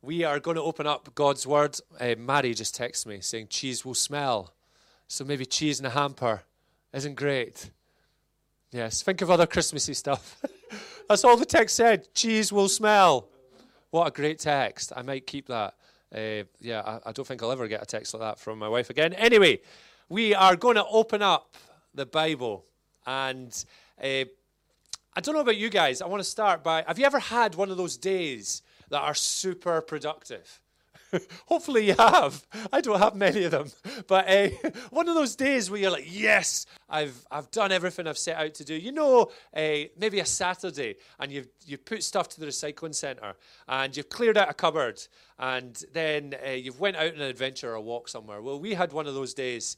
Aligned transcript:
We 0.00 0.22
are 0.22 0.38
going 0.38 0.54
to 0.54 0.62
open 0.62 0.86
up 0.86 1.12
God's 1.16 1.44
Word. 1.44 1.76
Uh, 1.98 2.14
Mary 2.16 2.54
just 2.54 2.78
texted 2.78 3.06
me 3.06 3.20
saying 3.20 3.48
cheese 3.48 3.84
will 3.84 3.94
smell. 3.94 4.54
So 5.08 5.24
maybe 5.24 5.44
cheese 5.44 5.80
in 5.80 5.86
a 5.86 5.90
hamper 5.90 6.42
isn't 6.92 7.16
great. 7.16 7.70
Yes, 8.70 9.02
think 9.02 9.22
of 9.22 9.30
other 9.30 9.46
Christmassy 9.46 9.94
stuff. 9.94 10.40
That's 11.08 11.24
all 11.24 11.36
the 11.36 11.44
text 11.44 11.74
said. 11.74 12.14
Cheese 12.14 12.52
will 12.52 12.68
smell. 12.68 13.28
What 13.90 14.06
a 14.06 14.10
great 14.12 14.38
text. 14.38 14.92
I 14.94 15.02
might 15.02 15.26
keep 15.26 15.48
that. 15.48 15.74
Uh, 16.14 16.44
yeah, 16.60 16.82
I, 16.82 17.08
I 17.08 17.12
don't 17.12 17.26
think 17.26 17.42
I'll 17.42 17.50
ever 17.50 17.66
get 17.66 17.82
a 17.82 17.86
text 17.86 18.14
like 18.14 18.20
that 18.20 18.38
from 18.38 18.58
my 18.58 18.68
wife 18.68 18.90
again. 18.90 19.14
Anyway, 19.14 19.60
we 20.08 20.32
are 20.32 20.54
going 20.54 20.76
to 20.76 20.86
open 20.86 21.22
up 21.22 21.56
the 21.92 22.06
Bible. 22.06 22.64
And 23.04 23.52
uh, 24.00 24.26
I 25.16 25.20
don't 25.20 25.34
know 25.34 25.40
about 25.40 25.56
you 25.56 25.70
guys. 25.70 26.00
I 26.00 26.06
want 26.06 26.22
to 26.22 26.28
start 26.28 26.62
by 26.62 26.84
have 26.86 27.00
you 27.00 27.04
ever 27.04 27.18
had 27.18 27.56
one 27.56 27.70
of 27.70 27.76
those 27.76 27.96
days 27.96 28.62
that 28.90 29.00
are 29.00 29.14
super 29.14 29.80
productive? 29.80 30.60
Hopefully 31.46 31.86
you 31.86 31.94
have. 31.98 32.46
I 32.72 32.80
don't 32.80 32.98
have 32.98 33.14
many 33.14 33.44
of 33.44 33.52
them, 33.52 33.68
but 34.06 34.28
uh, 34.28 34.48
one 34.90 35.08
of 35.08 35.14
those 35.14 35.36
days 35.36 35.70
where 35.70 35.80
you're 35.80 35.90
like, 35.90 36.06
"Yes, 36.06 36.66
I've 36.88 37.24
I've 37.30 37.50
done 37.50 37.72
everything 37.72 38.06
I've 38.06 38.18
set 38.18 38.36
out 38.36 38.54
to 38.54 38.64
do." 38.64 38.74
You 38.74 38.92
know, 38.92 39.30
uh, 39.54 39.88
maybe 39.96 40.20
a 40.20 40.26
Saturday, 40.26 40.96
and 41.18 41.32
you've 41.32 41.48
you 41.64 41.78
put 41.78 42.02
stuff 42.02 42.28
to 42.30 42.40
the 42.40 42.46
recycling 42.46 42.94
centre, 42.94 43.34
and 43.66 43.96
you've 43.96 44.10
cleared 44.10 44.36
out 44.36 44.50
a 44.50 44.54
cupboard, 44.54 45.00
and 45.38 45.82
then 45.92 46.34
uh, 46.46 46.50
you've 46.50 46.80
went 46.80 46.96
out 46.96 47.14
on 47.14 47.20
an 47.20 47.22
adventure 47.22 47.70
or 47.70 47.74
a 47.74 47.80
walk 47.80 48.08
somewhere. 48.08 48.42
Well, 48.42 48.60
we 48.60 48.74
had 48.74 48.92
one 48.92 49.06
of 49.06 49.14
those 49.14 49.34
days 49.34 49.76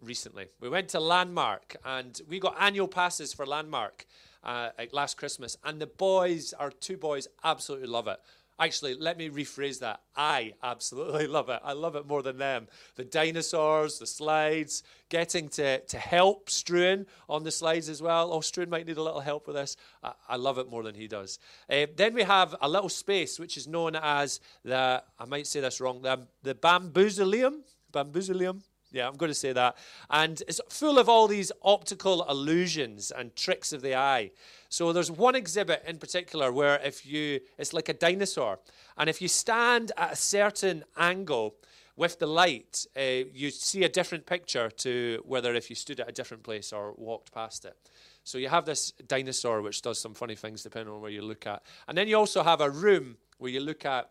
recently. 0.00 0.46
We 0.60 0.68
went 0.68 0.88
to 0.90 1.00
Landmark, 1.00 1.76
and 1.84 2.20
we 2.28 2.38
got 2.38 2.56
annual 2.60 2.88
passes 2.88 3.32
for 3.32 3.46
Landmark 3.46 4.06
uh, 4.44 4.70
last 4.92 5.16
Christmas, 5.16 5.56
and 5.64 5.80
the 5.80 5.86
boys, 5.86 6.52
our 6.54 6.70
two 6.70 6.96
boys, 6.96 7.28
absolutely 7.42 7.88
love 7.88 8.08
it. 8.08 8.20
Actually, 8.58 8.94
let 8.94 9.18
me 9.18 9.28
rephrase 9.28 9.80
that. 9.80 10.00
I 10.14 10.54
absolutely 10.62 11.26
love 11.38 11.48
it. 11.48 11.60
I 11.64 11.72
love 11.72 11.96
it 11.96 12.06
more 12.06 12.22
than 12.22 12.38
them. 12.38 12.68
The 12.94 13.04
dinosaurs, 13.04 13.98
the 13.98 14.06
slides, 14.06 14.84
getting 15.08 15.48
to, 15.50 15.80
to 15.80 15.98
help 15.98 16.48
Struan 16.48 17.06
on 17.28 17.42
the 17.42 17.50
slides 17.50 17.88
as 17.88 18.00
well. 18.00 18.32
Oh, 18.32 18.38
Struan 18.38 18.68
might 18.68 18.86
need 18.86 18.96
a 18.96 19.02
little 19.02 19.20
help 19.20 19.48
with 19.48 19.56
this. 19.56 19.76
I, 20.04 20.12
I 20.28 20.36
love 20.36 20.58
it 20.58 20.70
more 20.70 20.84
than 20.84 20.94
he 20.94 21.08
does. 21.08 21.40
Uh, 21.68 21.86
then 21.96 22.14
we 22.14 22.22
have 22.22 22.54
a 22.60 22.68
little 22.68 22.88
space 22.88 23.40
which 23.40 23.56
is 23.56 23.66
known 23.66 23.96
as 23.96 24.38
the, 24.64 25.02
I 25.18 25.24
might 25.24 25.48
say 25.48 25.58
this 25.58 25.80
wrong, 25.80 26.02
the, 26.02 26.20
the 26.44 26.54
bamboozleum. 26.54 27.62
Bamboozleum. 27.92 28.62
Yeah, 28.94 29.08
I'm 29.08 29.16
going 29.16 29.30
to 29.30 29.34
say 29.34 29.52
that. 29.52 29.76
And 30.08 30.40
it's 30.46 30.60
full 30.68 31.00
of 31.00 31.08
all 31.08 31.26
these 31.26 31.50
optical 31.62 32.24
illusions 32.28 33.10
and 33.10 33.34
tricks 33.34 33.72
of 33.72 33.82
the 33.82 33.96
eye. 33.96 34.30
So 34.68 34.92
there's 34.92 35.10
one 35.10 35.34
exhibit 35.34 35.82
in 35.84 35.98
particular 35.98 36.52
where 36.52 36.80
if 36.80 37.04
you, 37.04 37.40
it's 37.58 37.72
like 37.72 37.88
a 37.88 37.92
dinosaur. 37.92 38.60
And 38.96 39.10
if 39.10 39.20
you 39.20 39.26
stand 39.26 39.90
at 39.96 40.12
a 40.12 40.16
certain 40.16 40.84
angle 40.96 41.56
with 41.96 42.20
the 42.20 42.26
light, 42.26 42.86
uh, 42.96 43.26
you 43.32 43.50
see 43.50 43.82
a 43.82 43.88
different 43.88 44.26
picture 44.26 44.70
to 44.70 45.20
whether 45.26 45.54
if 45.54 45.70
you 45.70 45.76
stood 45.76 45.98
at 45.98 46.08
a 46.08 46.12
different 46.12 46.44
place 46.44 46.72
or 46.72 46.94
walked 46.96 47.34
past 47.34 47.64
it. 47.64 47.76
So 48.22 48.38
you 48.38 48.48
have 48.48 48.64
this 48.64 48.92
dinosaur 49.08 49.60
which 49.60 49.82
does 49.82 50.00
some 50.00 50.14
funny 50.14 50.36
things 50.36 50.62
depending 50.62 50.94
on 50.94 51.00
where 51.00 51.10
you 51.10 51.22
look 51.22 51.48
at. 51.48 51.64
And 51.88 51.98
then 51.98 52.06
you 52.06 52.16
also 52.16 52.44
have 52.44 52.60
a 52.60 52.70
room 52.70 53.16
where 53.38 53.50
you 53.50 53.60
look 53.60 53.84
at 53.84 54.10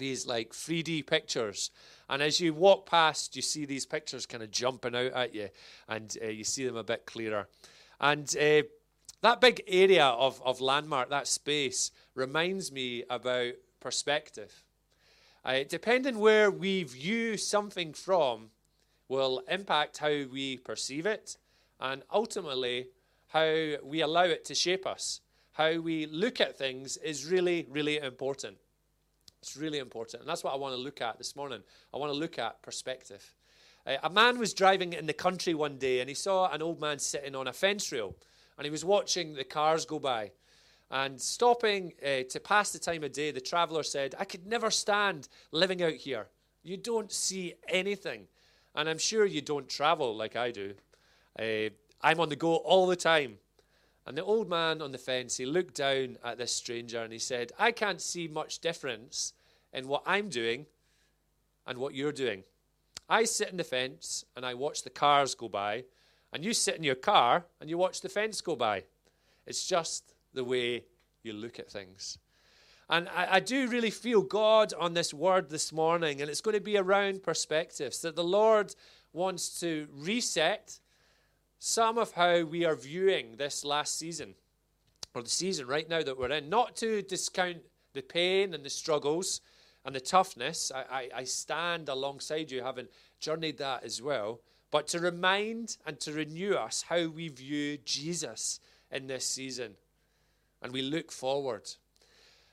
these 0.00 0.26
like 0.26 0.52
3D 0.52 1.06
pictures. 1.06 1.70
And 2.10 2.22
as 2.22 2.40
you 2.40 2.52
walk 2.52 2.86
past, 2.86 3.36
you 3.36 3.42
see 3.42 3.64
these 3.64 3.86
pictures 3.86 4.26
kind 4.26 4.42
of 4.42 4.50
jumping 4.50 4.96
out 4.96 5.12
at 5.12 5.32
you, 5.32 5.48
and 5.88 6.14
uh, 6.20 6.26
you 6.26 6.42
see 6.42 6.66
them 6.66 6.76
a 6.76 6.82
bit 6.82 7.06
clearer. 7.06 7.46
And 8.00 8.28
uh, 8.36 8.62
that 9.22 9.40
big 9.40 9.62
area 9.68 10.06
of, 10.06 10.42
of 10.44 10.60
landmark, 10.60 11.08
that 11.10 11.28
space, 11.28 11.92
reminds 12.16 12.72
me 12.72 13.04
about 13.08 13.52
perspective. 13.78 14.64
Uh, 15.44 15.60
depending 15.68 16.18
where 16.18 16.50
we 16.50 16.82
view 16.82 17.36
something 17.36 17.92
from, 17.92 18.50
will 19.08 19.42
impact 19.48 19.98
how 19.98 20.24
we 20.32 20.56
perceive 20.58 21.06
it, 21.06 21.36
and 21.78 22.02
ultimately 22.12 22.88
how 23.28 23.74
we 23.84 24.00
allow 24.00 24.24
it 24.24 24.44
to 24.46 24.54
shape 24.56 24.84
us. 24.84 25.20
How 25.52 25.78
we 25.78 26.06
look 26.06 26.40
at 26.40 26.58
things 26.58 26.96
is 26.96 27.30
really, 27.30 27.68
really 27.70 27.98
important. 27.98 28.56
It's 29.42 29.56
really 29.56 29.78
important. 29.78 30.22
And 30.22 30.28
that's 30.28 30.44
what 30.44 30.52
I 30.52 30.56
want 30.56 30.74
to 30.74 30.80
look 30.80 31.00
at 31.00 31.18
this 31.18 31.34
morning. 31.34 31.62
I 31.94 31.96
want 31.96 32.12
to 32.12 32.18
look 32.18 32.38
at 32.38 32.62
perspective. 32.62 33.34
Uh, 33.86 33.96
a 34.02 34.10
man 34.10 34.38
was 34.38 34.52
driving 34.52 34.92
in 34.92 35.06
the 35.06 35.14
country 35.14 35.54
one 35.54 35.78
day 35.78 36.00
and 36.00 36.08
he 36.08 36.14
saw 36.14 36.50
an 36.52 36.60
old 36.60 36.80
man 36.80 36.98
sitting 36.98 37.34
on 37.34 37.48
a 37.48 37.52
fence 37.52 37.90
rail 37.90 38.14
and 38.58 38.66
he 38.66 38.70
was 38.70 38.84
watching 38.84 39.34
the 39.34 39.44
cars 39.44 39.86
go 39.86 39.98
by. 39.98 40.32
And 40.90 41.20
stopping 41.20 41.94
uh, 42.04 42.24
to 42.28 42.40
pass 42.40 42.72
the 42.72 42.78
time 42.78 43.04
of 43.04 43.12
day, 43.12 43.30
the 43.30 43.40
traveller 43.40 43.84
said, 43.84 44.14
I 44.18 44.24
could 44.24 44.46
never 44.46 44.70
stand 44.70 45.28
living 45.52 45.82
out 45.82 45.94
here. 45.94 46.26
You 46.62 46.76
don't 46.76 47.10
see 47.12 47.54
anything. 47.68 48.26
And 48.74 48.88
I'm 48.88 48.98
sure 48.98 49.24
you 49.24 49.40
don't 49.40 49.68
travel 49.68 50.16
like 50.16 50.36
I 50.36 50.50
do. 50.50 50.74
Uh, 51.38 51.70
I'm 52.02 52.20
on 52.20 52.28
the 52.28 52.36
go 52.36 52.56
all 52.56 52.86
the 52.86 52.96
time. 52.96 53.38
And 54.06 54.16
the 54.16 54.24
old 54.24 54.48
man 54.48 54.80
on 54.82 54.92
the 54.92 54.98
fence, 54.98 55.36
he 55.36 55.46
looked 55.46 55.74
down 55.74 56.16
at 56.24 56.38
this 56.38 56.54
stranger 56.54 57.02
and 57.02 57.12
he 57.12 57.18
said, 57.18 57.52
I 57.58 57.70
can't 57.70 58.00
see 58.00 58.28
much 58.28 58.60
difference 58.60 59.34
in 59.72 59.88
what 59.88 60.02
I'm 60.06 60.28
doing 60.28 60.66
and 61.66 61.78
what 61.78 61.94
you're 61.94 62.12
doing. 62.12 62.42
I 63.08 63.24
sit 63.24 63.50
in 63.50 63.56
the 63.56 63.64
fence 63.64 64.24
and 64.36 64.46
I 64.46 64.54
watch 64.54 64.82
the 64.82 64.90
cars 64.90 65.34
go 65.34 65.48
by, 65.48 65.84
and 66.32 66.44
you 66.44 66.54
sit 66.54 66.76
in 66.76 66.84
your 66.84 66.94
car 66.94 67.44
and 67.60 67.68
you 67.68 67.76
watch 67.76 68.00
the 68.00 68.08
fence 68.08 68.40
go 68.40 68.56
by. 68.56 68.84
It's 69.46 69.66
just 69.66 70.14
the 70.32 70.44
way 70.44 70.84
you 71.22 71.32
look 71.32 71.58
at 71.58 71.70
things. 71.70 72.18
And 72.88 73.08
I, 73.08 73.34
I, 73.36 73.40
do 73.40 73.68
really 73.68 73.90
feel 73.90 74.22
God 74.22 74.72
on 74.78 74.94
this 74.94 75.14
word 75.14 75.48
this 75.48 75.72
morning, 75.72 76.20
and 76.20 76.28
it's 76.28 76.40
going 76.40 76.56
to 76.56 76.60
be 76.60 76.76
around 76.76 77.22
perspectives 77.22 78.00
that 78.02 78.16
the 78.16 78.24
Lord 78.24 78.74
wants 79.12 79.60
to 79.60 79.86
reset 79.92 80.80
some 81.60 81.98
of 81.98 82.12
how 82.12 82.42
we 82.42 82.64
are 82.64 82.74
viewing 82.74 83.36
this 83.36 83.64
last 83.66 83.98
season, 83.98 84.34
or 85.14 85.22
the 85.22 85.28
season 85.28 85.66
right 85.66 85.88
now 85.88 86.02
that 86.02 86.18
we're 86.18 86.30
in. 86.30 86.48
Not 86.48 86.74
to 86.76 87.02
discount 87.02 87.58
the 87.92 88.00
pain 88.00 88.54
and 88.54 88.64
the 88.64 88.70
struggles 88.70 89.42
and 89.84 89.94
the 89.94 90.00
toughness. 90.00 90.72
I, 90.74 90.84
I, 90.90 91.08
I 91.16 91.24
stand 91.24 91.90
alongside 91.90 92.50
you, 92.50 92.62
having 92.62 92.88
journeyed 93.20 93.58
that 93.58 93.84
as 93.84 94.00
well. 94.00 94.40
But 94.70 94.88
to 94.88 95.00
remind 95.00 95.76
and 95.86 96.00
to 96.00 96.12
renew 96.12 96.54
us 96.54 96.84
how 96.88 97.08
we 97.08 97.28
view 97.28 97.76
Jesus 97.84 98.60
in 98.90 99.06
this 99.06 99.26
season. 99.26 99.74
And 100.62 100.72
we 100.72 100.80
look 100.80 101.12
forward. 101.12 101.68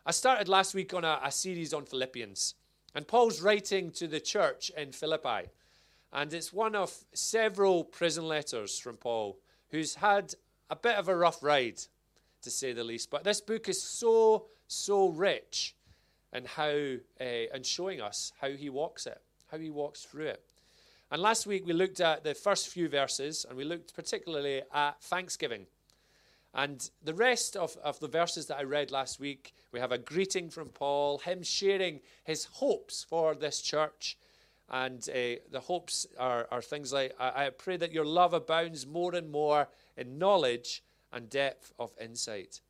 I 0.06 0.12
started 0.12 0.50
last 0.50 0.76
week 0.76 0.94
on 0.94 1.06
a, 1.06 1.20
a 1.24 1.32
series 1.32 1.74
on 1.74 1.86
Philippians. 1.86 2.56
And 2.94 3.08
Paul's 3.08 3.42
writing 3.42 3.92
to 3.92 4.08
the 4.08 4.20
church 4.20 4.70
in 4.76 4.92
Philippi. 4.92 5.50
And 6.14 6.34
it's 6.34 6.54
one 6.54 6.76
of 6.76 6.94
several 7.14 7.84
prison 7.84 8.28
letters 8.28 8.80
from 8.80 8.98
Paul, 8.98 9.40
who's 9.70 9.96
had 9.96 10.34
a 10.70 10.76
bit 10.76 10.96
of 10.96 11.10
a 11.10 11.16
rough 11.16 11.44
ride, 11.44 11.80
to 12.42 12.50
say 12.50 12.74
the 12.74 12.84
least. 12.84 13.10
But 13.10 13.24
this 13.24 13.42
book 13.42 13.68
is 13.68 13.82
so, 13.82 14.46
so 14.68 15.10
rich 15.10 15.76
in 16.34 16.46
how, 16.46 16.70
uh, 17.20 17.24
and 17.54 17.66
showing 17.66 18.02
us 18.02 18.32
how 18.40 18.50
he 18.50 18.70
walks 18.70 19.06
it, 19.06 19.22
how 19.52 19.58
he 19.58 19.70
walks 19.70 20.04
through 20.04 20.28
it. 20.28 20.44
And 21.12 21.22
last 21.22 21.48
week 21.48 21.66
we 21.66 21.74
looked 21.74 22.02
at 22.02 22.24
the 22.24 22.34
first 22.34 22.70
few 22.70 22.90
verses, 22.90 23.46
and 23.48 23.58
we 23.58 23.64
looked 23.64 23.96
particularly 23.96 24.62
at 24.74 25.02
thanksgiving. 25.02 25.68
And 26.54 26.90
the 27.04 27.14
rest 27.14 27.56
of, 27.56 27.78
of 27.84 28.00
the 28.00 28.08
verses 28.08 28.48
that 28.48 28.58
I 28.58 28.64
read 28.64 28.92
last 28.92 29.20
week, 29.20 29.54
we 29.72 29.80
have 29.80 29.92
a 29.92 29.98
greeting 29.98 30.50
from 30.50 30.70
Paul, 30.70 31.20
him 31.20 31.44
sharing 31.44 32.00
his 32.24 32.46
hopes 32.46 33.06
for 33.08 33.36
this 33.36 33.62
church 33.62 34.18
and 34.70 35.08
uh, 35.10 35.40
the 35.52 35.62
hopes 35.62 36.06
are, 36.20 36.48
are 36.52 36.62
things 36.62 36.92
like 36.92 37.14
I, 37.20 37.46
I 37.46 37.50
pray 37.50 37.78
that 37.78 37.92
your 37.92 38.06
love 38.06 38.34
abounds 38.34 38.86
more 38.86 39.16
and 39.16 39.32
more 39.32 39.68
in 39.96 40.18
knowledge 40.18 40.84
and 41.12 41.30
depth 41.30 41.74
of 41.80 41.92
insight. 42.02 42.62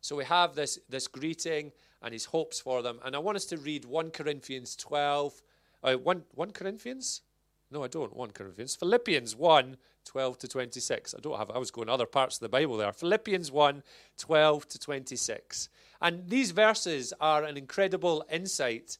So 0.00 0.16
we 0.16 0.24
have 0.24 0.54
this, 0.54 0.78
this 0.88 1.06
greeting 1.06 1.72
and 2.02 2.12
his 2.12 2.26
hopes 2.26 2.60
for 2.60 2.82
them. 2.82 3.00
And 3.04 3.14
I 3.14 3.18
want 3.18 3.36
us 3.36 3.44
to 3.46 3.58
read 3.58 3.84
1 3.84 4.10
Corinthians 4.10 4.76
12. 4.76 5.42
Uh, 5.82 5.94
1, 5.94 6.22
1 6.34 6.50
Corinthians? 6.52 7.22
No, 7.70 7.84
I 7.84 7.88
don't. 7.88 8.16
1 8.16 8.30
Corinthians. 8.30 8.74
Philippians 8.76 9.36
1, 9.36 9.76
12 10.04 10.38
to 10.38 10.48
26. 10.48 11.14
I 11.14 11.20
don't 11.20 11.36
have, 11.36 11.50
I 11.50 11.58
was 11.58 11.70
going 11.70 11.88
other 11.88 12.06
parts 12.06 12.36
of 12.36 12.40
the 12.40 12.48
Bible 12.48 12.76
there. 12.76 12.92
Philippians 12.92 13.52
1, 13.52 13.82
12 14.16 14.68
to 14.68 14.78
26. 14.78 15.68
And 16.00 16.28
these 16.28 16.52
verses 16.52 17.12
are 17.20 17.44
an 17.44 17.56
incredible 17.56 18.24
insight 18.30 18.98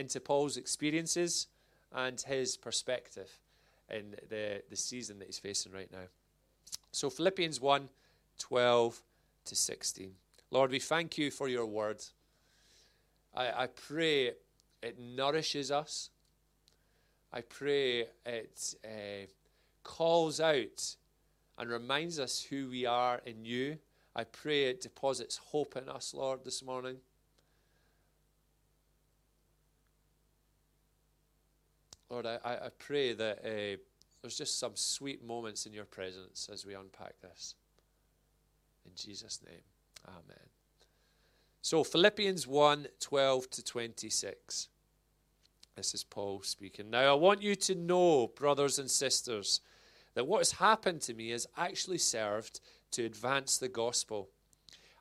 into 0.00 0.18
Paul's 0.18 0.56
experiences 0.56 1.46
and 1.94 2.20
his 2.20 2.56
perspective 2.56 3.30
in 3.90 4.16
the, 4.28 4.62
the 4.68 4.76
season 4.76 5.18
that 5.18 5.26
he's 5.26 5.38
facing 5.38 5.72
right 5.72 5.90
now. 5.92 6.08
So, 6.92 7.10
Philippians 7.10 7.60
1 7.60 7.88
12 8.38 9.02
to 9.44 9.54
16. 9.54 10.12
Lord, 10.50 10.70
we 10.70 10.78
thank 10.78 11.18
you 11.18 11.30
for 11.30 11.46
your 11.46 11.66
word. 11.66 12.02
I, 13.34 13.64
I 13.64 13.66
pray 13.66 14.32
it 14.82 14.98
nourishes 14.98 15.70
us. 15.70 16.10
I 17.32 17.42
pray 17.42 18.06
it 18.24 18.74
uh, 18.84 19.26
calls 19.84 20.40
out 20.40 20.96
and 21.58 21.70
reminds 21.70 22.18
us 22.18 22.42
who 22.42 22.70
we 22.70 22.86
are 22.86 23.20
in 23.26 23.44
you. 23.44 23.76
I 24.16 24.24
pray 24.24 24.64
it 24.64 24.80
deposits 24.80 25.36
hope 25.36 25.76
in 25.76 25.88
us, 25.88 26.14
Lord, 26.14 26.40
this 26.44 26.64
morning. 26.64 26.96
Lord, 32.10 32.26
I, 32.26 32.38
I 32.44 32.68
pray 32.78 33.12
that 33.12 33.38
uh, 33.44 33.78
there's 34.20 34.36
just 34.36 34.58
some 34.58 34.72
sweet 34.74 35.24
moments 35.24 35.64
in 35.64 35.72
your 35.72 35.84
presence 35.84 36.48
as 36.52 36.66
we 36.66 36.74
unpack 36.74 37.14
this. 37.22 37.54
In 38.84 38.90
Jesus' 38.96 39.40
name, 39.46 39.62
amen. 40.08 40.48
So, 41.62 41.84
Philippians 41.84 42.46
1 42.46 42.88
12 42.98 43.50
to 43.50 43.64
26. 43.64 44.68
This 45.76 45.94
is 45.94 46.02
Paul 46.02 46.42
speaking. 46.42 46.90
Now, 46.90 47.12
I 47.12 47.14
want 47.14 47.42
you 47.42 47.54
to 47.54 47.74
know, 47.76 48.26
brothers 48.26 48.78
and 48.78 48.90
sisters, 48.90 49.60
that 50.14 50.26
what 50.26 50.38
has 50.38 50.52
happened 50.52 51.02
to 51.02 51.14
me 51.14 51.30
has 51.30 51.46
actually 51.56 51.98
served 51.98 52.60
to 52.90 53.04
advance 53.04 53.56
the 53.56 53.68
gospel. 53.68 54.30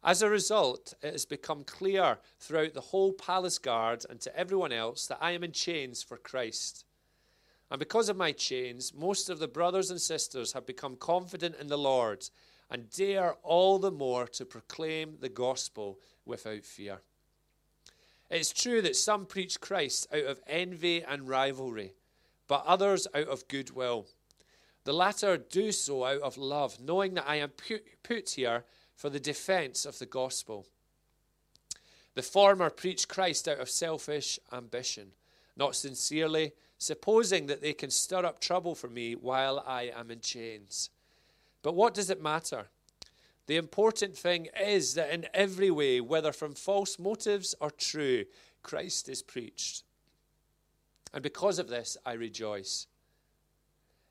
As 0.03 0.21
a 0.21 0.29
result, 0.29 0.93
it 1.01 1.11
has 1.11 1.25
become 1.25 1.63
clear 1.63 2.19
throughout 2.39 2.73
the 2.75 2.81
whole 2.81 3.13
palace 3.13 3.57
guard 3.57 4.05
and 4.09 4.21
to 4.21 4.37
everyone 4.37 4.71
else 4.71 5.07
that 5.07 5.17
I 5.19 5.31
am 5.31 5.43
in 5.43 5.51
chains 5.51 6.03
for 6.03 6.17
Christ. 6.17 6.85
And 7.71 7.79
because 7.79 8.09
of 8.09 8.17
my 8.17 8.31
chains, 8.31 8.93
most 8.93 9.29
of 9.29 9.39
the 9.39 9.47
brothers 9.47 9.91
and 9.91 10.01
sisters 10.01 10.53
have 10.53 10.65
become 10.65 10.95
confident 10.95 11.55
in 11.59 11.67
the 11.67 11.77
Lord 11.77 12.27
and 12.69 12.89
dare 12.89 13.33
all 13.43 13.79
the 13.79 13.91
more 13.91 14.27
to 14.27 14.45
proclaim 14.45 15.17
the 15.19 15.29
gospel 15.29 15.99
without 16.25 16.63
fear. 16.63 17.01
It's 18.29 18.51
true 18.51 18.81
that 18.83 18.95
some 18.95 19.25
preach 19.25 19.59
Christ 19.59 20.07
out 20.13 20.25
of 20.25 20.41
envy 20.47 21.03
and 21.03 21.27
rivalry, 21.27 21.93
but 22.47 22.63
others 22.65 23.07
out 23.13 23.27
of 23.27 23.47
goodwill. 23.47 24.07
The 24.83 24.93
latter 24.93 25.37
do 25.37 25.71
so 25.71 26.05
out 26.05 26.21
of 26.21 26.37
love, 26.37 26.79
knowing 26.79 27.15
that 27.15 27.27
I 27.27 27.37
am 27.37 27.51
put 28.03 28.29
here 28.29 28.63
for 28.95 29.09
the 29.09 29.19
defense 29.19 29.85
of 29.85 29.99
the 29.99 30.05
gospel. 30.05 30.67
The 32.15 32.21
former 32.21 32.69
preach 32.69 33.07
Christ 33.07 33.47
out 33.47 33.59
of 33.59 33.69
selfish 33.69 34.39
ambition, 34.51 35.11
not 35.55 35.75
sincerely, 35.75 36.53
supposing 36.79 37.45
that 37.45 37.61
they 37.61 37.73
can 37.73 37.91
stir 37.91 38.25
up 38.25 38.39
trouble 38.39 38.73
for 38.73 38.87
me 38.87 39.13
while 39.13 39.63
I 39.67 39.91
am 39.95 40.09
in 40.09 40.21
chains. 40.21 40.89
But 41.61 41.75
what 41.75 41.93
does 41.93 42.09
it 42.09 42.23
matter? 42.23 42.69
The 43.45 43.57
important 43.57 44.17
thing 44.17 44.47
is 44.59 44.93
that 44.93 45.11
in 45.11 45.27
every 45.33 45.69
way, 45.69 45.99
whether 45.99 46.31
from 46.31 46.53
false 46.55 46.97
motives 46.97 47.53
or 47.59 47.69
true, 47.69 48.25
Christ 48.63 49.09
is 49.09 49.21
preached. 49.21 49.83
And 51.13 51.21
because 51.21 51.59
of 51.59 51.67
this, 51.67 51.97
I 52.05 52.13
rejoice. 52.13 52.87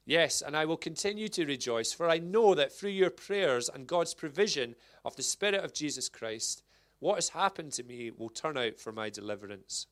Yes, 0.05 0.43
and 0.43 0.57
I 0.57 0.65
will 0.65 0.77
continue 0.77 1.29
to 1.29 1.47
rejoice, 1.47 1.93
for 1.93 2.09
I 2.09 2.19
know 2.19 2.55
that 2.55 2.73
through 2.73 2.91
your 2.91 3.11
prayers 3.11 3.69
and 3.73 3.87
God's 3.87 4.15
provision 4.15 4.75
of 5.05 5.17
the 5.17 5.23
Spirit 5.23 5.63
of 5.63 5.75
Jesus 5.75 6.09
Christ, 6.09 6.63
what 6.99 7.17
has 7.17 7.31
happened 7.31 7.73
to 7.73 7.85
me 7.85 8.11
will 8.11 8.31
turn 8.31 8.59
out 8.59 8.79
for 8.79 8.91
my 8.91 9.11
deliverance. 9.11 9.87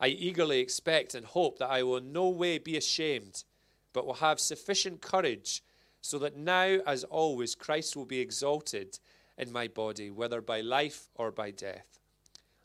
I 0.00 0.08
eagerly 0.08 0.60
expect 0.60 1.14
and 1.14 1.26
hope 1.26 1.58
that 1.58 1.70
I 1.70 1.82
will 1.82 1.96
in 1.96 2.12
no 2.12 2.28
way 2.28 2.58
be 2.58 2.76
ashamed, 2.76 3.44
but 3.92 4.06
will 4.06 4.14
have 4.14 4.38
sufficient 4.38 5.00
courage 5.00 5.62
so 6.00 6.18
that 6.20 6.36
now, 6.36 6.78
as 6.86 7.04
always, 7.04 7.54
Christ 7.54 7.96
will 7.96 8.04
be 8.04 8.20
exalted 8.20 8.98
in 9.36 9.52
my 9.52 9.68
body, 9.68 10.10
whether 10.10 10.40
by 10.40 10.60
life 10.60 11.08
or 11.14 11.30
by 11.30 11.50
death. 11.50 11.98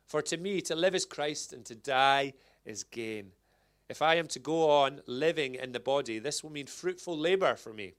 For 0.06 0.22
to 0.22 0.38
me, 0.38 0.62
to 0.62 0.76
live 0.76 0.94
is 0.94 1.06
Christ, 1.06 1.54
and 1.54 1.66
to 1.66 1.76
die 1.76 2.34
is 2.66 2.84
gain. 2.84 3.32
If 3.90 4.02
I 4.02 4.16
am 4.16 4.28
to 4.28 4.40
go 4.40 4.70
on 4.70 5.02
living 5.08 5.56
in 5.56 5.72
the 5.72 5.80
body, 5.80 6.20
this 6.20 6.44
will 6.44 6.52
mean 6.52 6.68
fruitful 6.68 7.18
labor 7.18 7.56
for 7.56 7.74
me. 7.74 7.94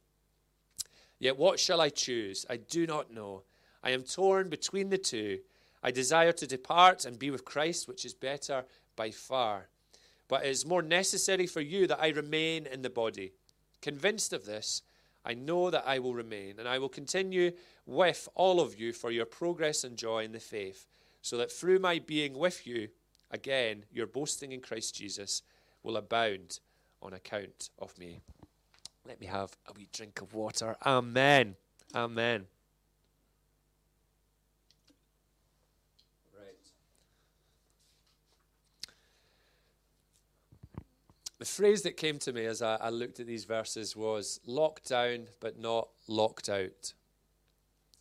Yet 1.18 1.36
what 1.36 1.58
shall 1.58 1.80
I 1.80 1.88
choose? 1.88 2.46
I 2.48 2.56
do 2.56 2.86
not 2.86 3.12
know. 3.12 3.42
I 3.82 3.90
am 3.90 4.02
torn 4.02 4.48
between 4.48 4.90
the 4.90 4.98
two. 4.98 5.40
I 5.82 5.90
desire 5.90 6.32
to 6.32 6.46
depart 6.46 7.04
and 7.04 7.18
be 7.18 7.30
with 7.30 7.44
Christ, 7.44 7.86
which 7.86 8.04
is 8.04 8.14
better 8.14 8.64
by 8.96 9.10
far. 9.10 9.68
But 10.28 10.44
it 10.44 10.50
is 10.50 10.66
more 10.66 10.82
necessary 10.82 11.46
for 11.46 11.60
you 11.60 11.86
that 11.86 12.00
I 12.00 12.08
remain 12.08 12.66
in 12.66 12.82
the 12.82 12.90
body. 12.90 13.32
Convinced 13.82 14.32
of 14.32 14.46
this, 14.46 14.82
I 15.24 15.34
know 15.34 15.70
that 15.70 15.84
I 15.86 15.98
will 15.98 16.14
remain, 16.14 16.58
and 16.58 16.68
I 16.68 16.78
will 16.78 16.88
continue 16.88 17.52
with 17.86 18.28
all 18.34 18.60
of 18.60 18.78
you 18.78 18.92
for 18.92 19.10
your 19.10 19.26
progress 19.26 19.84
and 19.84 19.96
joy 19.96 20.24
in 20.24 20.32
the 20.32 20.40
faith, 20.40 20.86
so 21.22 21.36
that 21.38 21.52
through 21.52 21.78
my 21.78 21.98
being 21.98 22.34
with 22.34 22.66
you, 22.66 22.88
again, 23.30 23.84
your 23.92 24.06
boasting 24.06 24.52
in 24.52 24.60
Christ 24.60 24.94
Jesus 24.94 25.42
will 25.82 25.96
abound 25.96 26.60
on 27.02 27.12
account 27.12 27.70
of 27.78 27.96
me. 27.98 28.20
Let 29.06 29.20
me 29.20 29.26
have 29.26 29.56
a 29.68 29.72
wee 29.76 29.88
drink 29.92 30.20
of 30.22 30.34
water. 30.34 30.76
Amen. 30.84 31.56
Amen. 31.94 32.46
The 41.44 41.50
phrase 41.50 41.82
that 41.82 41.98
came 41.98 42.18
to 42.20 42.32
me 42.32 42.46
as 42.46 42.62
I, 42.62 42.76
I 42.76 42.88
looked 42.88 43.20
at 43.20 43.26
these 43.26 43.44
verses 43.44 43.94
was 43.94 44.40
locked 44.46 44.88
down 44.88 45.26
but 45.40 45.58
not 45.58 45.90
locked 46.08 46.48
out. 46.48 46.94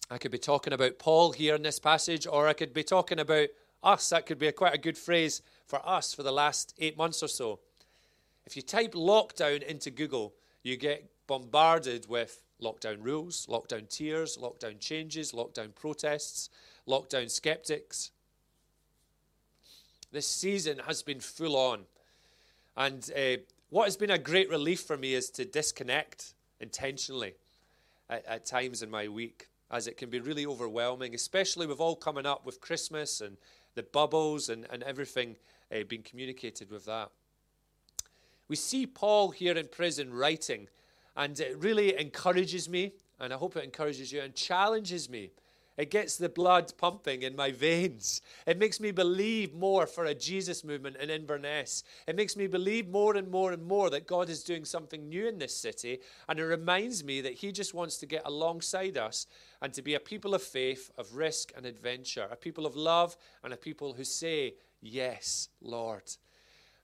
I 0.10 0.18
could 0.18 0.32
be 0.32 0.38
talking 0.38 0.72
about 0.72 0.98
Paul 0.98 1.34
here 1.34 1.54
in 1.54 1.62
this 1.62 1.78
passage, 1.78 2.26
or 2.26 2.48
I 2.48 2.54
could 2.54 2.74
be 2.74 2.86
talking 2.86 3.20
about 3.20 3.50
us. 3.84 4.08
That 4.12 4.28
could 4.28 4.40
be 4.40 4.48
a, 4.48 4.54
quite 4.54 4.74
a 4.74 4.78
good 4.78 4.98
phrase 4.98 5.42
for 5.66 5.86
us 5.86 6.14
for 6.14 6.24
the 6.24 6.32
last 6.32 6.74
eight 6.80 6.98
months 6.98 7.22
or 7.22 7.28
so. 7.28 7.60
If 8.46 8.56
you 8.56 8.62
type 8.62 8.94
lockdown 8.94 9.62
into 9.62 9.92
Google, 9.92 10.34
you 10.64 10.78
get 10.78 11.12
bombarded 11.28 12.08
with 12.08 12.42
lockdown 12.62 13.00
rules, 13.04 13.46
lockdown 13.48 13.90
tiers, 13.90 14.38
lockdown 14.38 14.80
changes, 14.80 15.34
lockdown 15.34 15.76
protests, 15.76 16.50
lockdown 16.88 17.30
skeptics. 17.30 18.12
This 20.14 20.28
season 20.28 20.80
has 20.88 21.04
been 21.04 21.20
full 21.20 21.58
on. 21.58 21.82
And 22.76 23.10
uh, 23.16 23.38
what 23.70 23.86
has 23.86 23.98
been 23.98 24.10
a 24.10 24.18
great 24.18 24.50
relief 24.50 24.82
for 24.82 24.98
me 24.98 25.14
is 25.14 25.30
to 25.32 25.46
disconnect 25.46 26.34
intentionally 26.60 27.34
at, 28.10 28.26
at, 28.26 28.46
times 28.46 28.82
in 28.82 28.90
my 28.90 29.08
week, 29.08 29.48
as 29.72 29.88
it 29.88 29.98
can 29.98 30.10
be 30.10 30.20
really 30.20 30.46
overwhelming, 30.46 31.14
especially 31.14 31.68
with 31.68 31.80
all 31.80 31.96
coming 31.96 32.26
up 32.26 32.46
with 32.46 32.62
Christmas 32.62 33.22
and 33.22 33.38
the 33.76 33.84
bubbles 33.84 34.50
and, 34.50 34.66
and 34.72 34.84
everything 34.84 35.36
uh, 35.72 35.84
being 35.88 36.04
communicated 36.04 36.72
with 36.72 36.86
that. 36.86 37.10
We 38.48 38.56
see 38.56 38.86
Paul 38.86 39.32
here 39.32 39.58
in 39.58 39.68
prison 39.68 40.14
writing, 40.14 40.68
and 41.16 41.40
it 41.40 41.58
really 41.58 41.98
encourages 42.00 42.68
me, 42.68 42.94
and 43.20 43.34
I 43.34 43.38
hope 43.38 43.56
it 43.56 43.64
encourages 43.64 44.12
you 44.12 44.22
and 44.22 44.36
challenges 44.36 45.10
me 45.10 45.32
it 45.78 45.90
gets 45.90 46.18
the 46.18 46.30
blood 46.30 46.72
pumping 46.78 47.24
in 47.24 47.36
my 47.36 47.52
veins. 47.52 48.22
It 48.46 48.60
makes 48.60 48.80
me 48.80 48.92
believe 48.92 49.54
more 49.54 49.88
for 49.88 50.06
a 50.06 50.14
Jesus 50.14 50.64
movement 50.64 50.98
in 50.98 51.10
Inverness. 51.10 51.84
It 52.08 52.16
makes 52.16 52.38
me 52.38 52.46
believe 52.46 52.88
more 52.88 53.16
and 53.16 53.30
more 53.30 53.54
and 53.54 53.64
more 53.64 53.90
that 53.90 54.06
God 54.06 54.30
is 54.30 54.44
doing 54.44 54.66
something 54.66 55.10
new 55.10 55.28
in 55.28 55.40
this 55.40 55.56
city. 55.56 56.00
And 56.30 56.40
it 56.40 56.46
reminds 56.46 57.04
me 57.04 57.22
that 57.22 57.34
He 57.34 57.52
just 57.52 57.74
wants 57.74 57.98
to 57.98 58.06
get 58.06 58.22
alongside 58.26 58.98
us 58.98 59.26
and 59.62 59.74
to 59.74 59.82
be 59.82 59.96
a 59.96 60.00
people 60.00 60.36
of 60.36 60.44
faith, 60.44 60.92
of 60.98 61.16
risk 61.16 61.52
and 61.58 61.66
adventure, 61.66 62.28
a 62.30 62.36
people 62.36 62.68
of 62.68 62.76
love, 62.76 63.18
and 63.44 63.52
a 63.52 63.58
people 63.58 63.94
who 63.94 64.04
say, 64.04 64.54
Yes, 64.82 65.50
Lord. 65.62 66.04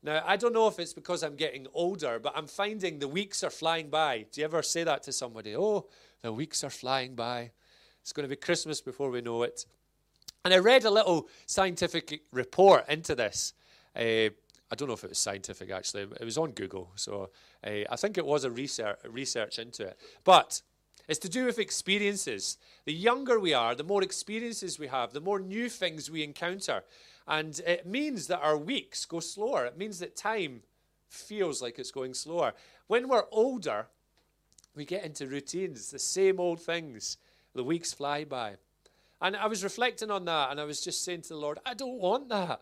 Now, 0.02 0.24
I 0.26 0.38
don't 0.38 0.54
know 0.54 0.68
if 0.68 0.80
it's 0.80 0.94
because 0.94 1.24
I'm 1.24 1.36
getting 1.36 1.68
older, 1.74 2.20
but 2.20 2.34
I'm 2.36 2.48
finding 2.48 3.00
the 3.00 3.08
weeks 3.08 3.44
are 3.44 3.50
flying 3.50 3.90
by. 3.90 4.26
Do 4.32 4.40
you 4.40 4.46
ever 4.46 4.64
say 4.64 4.86
that 4.86 5.04
to 5.04 5.12
somebody? 5.12 5.56
Oh, 5.56 5.88
the 6.22 6.32
weeks 6.32 6.64
are 6.64 6.70
flying 6.70 7.16
by. 7.16 7.52
It's 8.10 8.14
going 8.14 8.28
to 8.28 8.36
be 8.36 8.38
Christmas 8.38 8.82
before 8.82 9.12
we 9.12 9.22
know 9.22 9.44
it. 9.44 9.68
And 10.44 10.52
I 10.52 10.58
read 10.58 10.84
a 10.84 10.90
little 10.90 11.28
scientific 11.46 12.24
report 12.32 12.90
into 12.90 13.14
this. 13.14 13.54
Uh, 13.96 14.34
I 14.72 14.76
don't 14.76 14.88
know 14.88 14.96
if 14.96 15.04
it 15.04 15.12
was 15.12 15.20
scientific 15.20 15.70
actually. 15.70 16.08
It 16.20 16.26
was 16.26 16.36
on 16.36 16.54
Google, 16.54 16.90
so 16.96 17.30
uh, 17.64 17.70
I 17.88 17.96
think 17.98 18.18
it 18.18 18.26
was 18.26 18.46
a 18.46 18.50
research 18.50 18.98
research 19.08 19.60
into 19.60 19.86
it. 19.86 20.00
But 20.24 20.60
it's 21.08 21.20
to 21.20 21.30
do 21.30 21.46
with 21.46 21.60
experiences. 21.60 22.58
The 22.86 22.94
younger 22.94 23.40
we 23.40 23.54
are, 23.54 23.76
the 23.76 23.84
more 23.84 24.02
experiences 24.02 24.80
we 24.80 24.88
have, 24.88 25.14
the 25.14 25.22
more 25.22 25.40
new 25.40 25.70
things 25.70 26.10
we 26.10 26.24
encounter, 26.24 26.82
and 27.28 27.62
it 27.68 27.86
means 27.86 28.26
that 28.26 28.42
our 28.42 28.58
weeks 28.58 29.06
go 29.06 29.20
slower. 29.20 29.68
It 29.68 29.78
means 29.78 30.00
that 30.00 30.16
time 30.16 30.64
feels 31.10 31.62
like 31.62 31.78
it's 31.78 31.92
going 31.92 32.16
slower. 32.16 32.54
When 32.88 33.08
we're 33.08 33.26
older, 33.30 33.86
we 34.76 34.84
get 34.84 35.04
into 35.04 35.28
routines, 35.28 35.92
the 35.92 36.00
same 36.00 36.40
old 36.40 36.60
things. 36.60 37.18
The 37.56 37.64
weeks 37.64 37.94
fly 37.94 38.24
by. 38.24 38.56
And 39.22 39.36
I 39.36 39.48
was 39.48 39.64
reflecting 39.64 40.12
on 40.12 40.26
that 40.26 40.52
and 40.52 40.60
I 40.60 40.64
was 40.64 40.82
just 40.82 41.04
saying 41.04 41.24
to 41.24 41.30
the 41.30 41.38
Lord, 41.38 41.60
I 41.66 41.74
don't 41.74 42.00
want 42.00 42.30
that. 42.30 42.62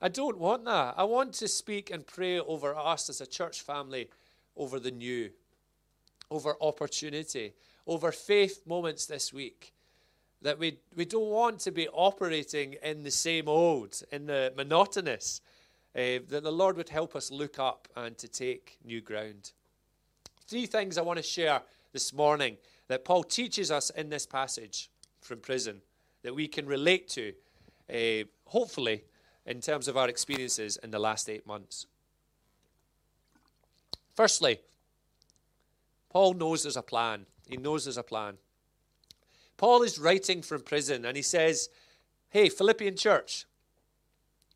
I 0.00 0.08
don't 0.08 0.38
want 0.38 0.64
that. 0.66 0.94
I 0.96 1.04
want 1.04 1.32
to 1.34 1.48
speak 1.48 1.90
and 1.90 2.06
pray 2.06 2.38
over 2.38 2.74
us 2.74 3.08
as 3.08 3.20
a 3.20 3.26
church 3.26 3.62
family, 3.62 4.10
over 4.56 4.78
the 4.78 4.90
new, 4.90 5.30
over 6.30 6.56
opportunity, 6.60 7.54
over 7.86 8.12
faith 8.12 8.66
moments 8.66 9.06
this 9.06 9.32
week. 9.32 9.72
That 10.42 10.58
we, 10.58 10.78
we 10.94 11.06
don't 11.06 11.30
want 11.30 11.60
to 11.60 11.72
be 11.72 11.88
operating 11.88 12.76
in 12.82 13.02
the 13.02 13.10
same 13.10 13.48
old, 13.48 14.02
in 14.12 14.26
the 14.26 14.52
monotonous. 14.56 15.40
Uh, 15.94 16.20
that 16.28 16.42
the 16.42 16.52
Lord 16.52 16.76
would 16.76 16.90
help 16.90 17.16
us 17.16 17.30
look 17.30 17.58
up 17.58 17.88
and 17.96 18.18
to 18.18 18.28
take 18.28 18.76
new 18.84 19.00
ground. 19.00 19.52
Three 20.46 20.66
things 20.66 20.98
I 20.98 21.02
want 21.02 21.16
to 21.16 21.22
share 21.22 21.62
this 21.92 22.12
morning 22.12 22.58
that 22.88 23.04
Paul 23.04 23.24
teaches 23.24 23.70
us 23.70 23.90
in 23.90 24.10
this 24.10 24.26
passage 24.26 24.90
from 25.20 25.40
prison 25.40 25.82
that 26.22 26.34
we 26.34 26.48
can 26.48 26.66
relate 26.66 27.08
to, 27.08 27.32
uh, 27.92 28.24
hopefully, 28.46 29.04
in 29.44 29.60
terms 29.60 29.88
of 29.88 29.96
our 29.96 30.08
experiences 30.08 30.76
in 30.82 30.90
the 30.90 30.98
last 30.98 31.28
eight 31.28 31.46
months. 31.46 31.86
Firstly, 34.14 34.60
Paul 36.10 36.34
knows 36.34 36.62
there's 36.62 36.76
a 36.76 36.82
plan. 36.82 37.26
He 37.46 37.56
knows 37.56 37.84
there's 37.84 37.98
a 37.98 38.02
plan. 38.02 38.38
Paul 39.56 39.82
is 39.82 39.98
writing 39.98 40.42
from 40.42 40.62
prison 40.62 41.04
and 41.04 41.16
he 41.16 41.22
says, 41.22 41.68
Hey, 42.30 42.48
Philippian 42.48 42.96
church, 42.96 43.46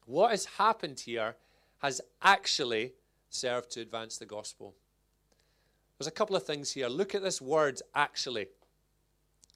what 0.07 0.31
has 0.31 0.45
happened 0.45 1.01
here 1.01 1.37
has 1.79 2.01
actually 2.23 2.93
served 3.29 3.71
to 3.73 3.81
advance 3.81 4.19
the 4.19 4.27
gospel. 4.27 4.75
There's 6.01 6.09
a 6.09 6.13
couple 6.13 6.35
of 6.35 6.45
things 6.45 6.73
here. 6.73 6.89
Look 6.89 7.15
at 7.15 7.23
this 7.23 7.43
word, 7.43 7.83
actually. 7.95 8.47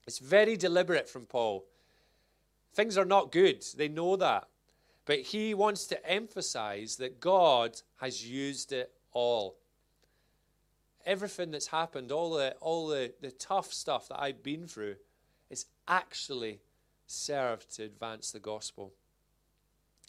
It's 0.06 0.18
very 0.18 0.58
deliberate 0.58 1.08
from 1.08 1.24
Paul. 1.24 1.64
Things 2.74 2.98
are 2.98 3.06
not 3.06 3.32
good, 3.32 3.64
they 3.78 3.88
know 3.88 4.16
that. 4.16 4.48
But 5.06 5.20
he 5.20 5.54
wants 5.54 5.86
to 5.86 6.06
emphasize 6.06 6.96
that 6.96 7.18
God 7.18 7.80
has 7.98 8.28
used 8.28 8.72
it 8.72 8.92
all. 9.14 9.56
Everything 11.06 11.50
that's 11.50 11.68
happened, 11.68 12.12
all 12.12 12.34
the, 12.34 12.54
all 12.60 12.88
the, 12.88 13.14
the 13.22 13.30
tough 13.30 13.72
stuff 13.72 14.08
that 14.08 14.20
I've 14.20 14.42
been 14.42 14.66
through, 14.66 14.96
is 15.48 15.64
actually 15.88 16.60
served 17.06 17.74
to 17.76 17.84
advance 17.84 18.32
the 18.32 18.38
gospel. 18.38 18.92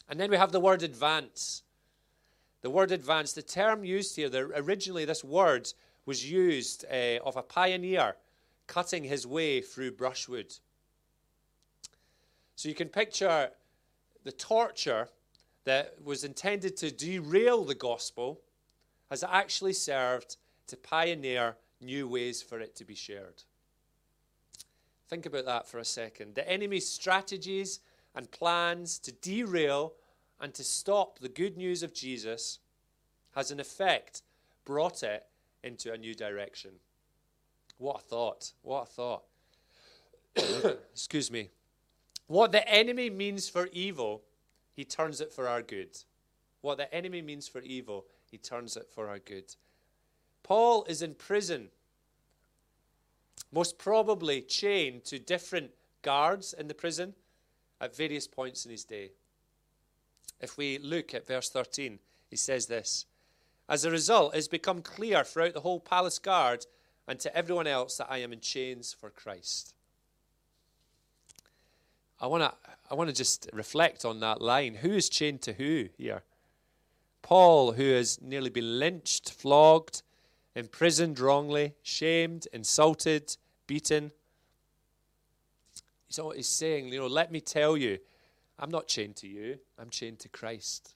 And 0.09 0.19
then 0.19 0.29
we 0.29 0.35
have 0.35 0.51
the 0.51 0.59
word 0.59 0.83
advance. 0.83 1.63
The 2.61 2.69
word 2.69 2.91
advance, 2.91 3.31
the 3.31 3.41
term 3.41 3.85
used 3.85 4.17
here, 4.17 4.27
the, 4.27 4.51
originally 4.53 5.05
this 5.05 5.23
word 5.23 5.71
was 6.05 6.29
used 6.29 6.85
uh, 6.91 7.19
of 7.23 7.35
a 7.35 7.41
pioneer 7.41 8.15
cutting 8.67 9.03
his 9.03 9.25
way 9.27 9.61
through 9.61 9.91
brushwood. 9.91 10.53
So 12.55 12.69
you 12.69 12.75
can 12.75 12.89
picture 12.89 13.49
the 14.23 14.31
torture 14.31 15.09
that 15.65 15.95
was 16.03 16.23
intended 16.23 16.77
to 16.77 16.91
derail 16.91 17.63
the 17.63 17.75
gospel 17.75 18.41
has 19.09 19.23
actually 19.23 19.73
served 19.73 20.37
to 20.67 20.77
pioneer 20.77 21.57
new 21.81 22.07
ways 22.07 22.41
for 22.41 22.59
it 22.59 22.75
to 22.75 22.85
be 22.85 22.95
shared. 22.95 23.43
Think 25.07 25.25
about 25.25 25.45
that 25.45 25.67
for 25.67 25.77
a 25.77 25.85
second. 25.85 26.35
The 26.35 26.49
enemy's 26.49 26.89
strategies 26.89 27.79
and 28.15 28.31
plans 28.31 28.97
to 28.99 29.11
derail 29.11 29.93
and 30.39 30.53
to 30.53 30.63
stop 30.63 31.19
the 31.19 31.29
good 31.29 31.57
news 31.57 31.83
of 31.83 31.93
Jesus 31.93 32.59
has, 33.35 33.51
in 33.51 33.59
effect, 33.59 34.23
brought 34.63 35.03
it 35.03 35.25
into 35.65 35.91
a 35.91 35.97
new 35.97 36.15
direction. 36.15 36.71
What 37.77 37.97
a 37.97 38.03
thought! 38.03 38.53
What 38.61 38.83
a 38.83 38.85
thought. 38.85 39.23
Excuse 40.93 41.29
me. 41.29 41.49
What 42.27 42.51
the 42.51 42.67
enemy 42.67 43.09
means 43.09 43.49
for 43.49 43.67
evil, 43.73 44.23
he 44.73 44.85
turns 44.85 45.19
it 45.19 45.31
for 45.31 45.47
our 45.47 45.61
good. 45.61 45.97
What 46.61 46.77
the 46.77 46.93
enemy 46.93 47.21
means 47.21 47.47
for 47.47 47.61
evil, 47.61 48.05
he 48.31 48.37
turns 48.37 48.77
it 48.77 48.87
for 48.93 49.09
our 49.09 49.19
good. 49.19 49.55
Paul 50.43 50.85
is 50.85 51.01
in 51.01 51.15
prison, 51.15 51.69
most 53.51 53.77
probably 53.77 54.41
chained 54.41 55.05
to 55.05 55.19
different 55.19 55.71
guards 56.01 56.53
in 56.53 56.67
the 56.67 56.73
prison 56.73 57.13
at 57.81 57.95
various 57.95 58.27
points 58.27 58.65
in 58.65 58.71
his 58.71 58.83
day. 58.83 59.11
If 60.39 60.57
we 60.57 60.77
look 60.77 61.13
at 61.13 61.27
verse 61.27 61.49
13, 61.49 61.99
he 62.29 62.35
says 62.35 62.65
this 62.65 63.05
As 63.67 63.83
a 63.83 63.91
result, 63.91 64.33
it 64.33 64.37
has 64.37 64.47
become 64.47 64.81
clear 64.81 65.23
throughout 65.23 65.53
the 65.53 65.61
whole 65.61 65.79
palace 65.79 66.19
guard 66.19 66.65
and 67.07 67.19
to 67.19 67.35
everyone 67.35 67.67
else 67.67 67.97
that 67.97 68.07
I 68.09 68.17
am 68.19 68.33
in 68.33 68.39
chains 68.39 68.93
for 68.93 69.09
Christ. 69.09 69.73
I 72.19 72.27
want 72.27 72.43
to 72.43 72.53
I 72.89 72.93
want 72.93 73.09
to 73.09 73.15
just 73.15 73.49
reflect 73.51 74.05
on 74.05 74.19
that 74.19 74.41
line. 74.41 74.75
Who 74.75 74.91
is 74.91 75.09
chained 75.09 75.41
to 75.43 75.53
who 75.53 75.89
here? 75.97 76.21
Paul, 77.23 77.71
who 77.71 77.91
has 77.93 78.21
nearly 78.21 78.51
been 78.51 78.77
lynched, 78.77 79.31
flogged, 79.31 80.03
imprisoned 80.55 81.19
wrongly, 81.19 81.73
shamed, 81.81 82.47
insulted, 82.53 83.35
beaten. 83.65 84.11
He's, 86.07 86.19
he's 86.35 86.47
saying, 86.47 86.89
you 86.89 86.99
know, 86.99 87.07
let 87.07 87.31
me 87.31 87.41
tell 87.41 87.75
you, 87.75 87.97
I'm 88.59 88.69
not 88.69 88.87
chained 88.87 89.15
to 89.17 89.27
you, 89.27 89.57
I'm 89.79 89.89
chained 89.89 90.19
to 90.19 90.29
Christ. 90.29 90.93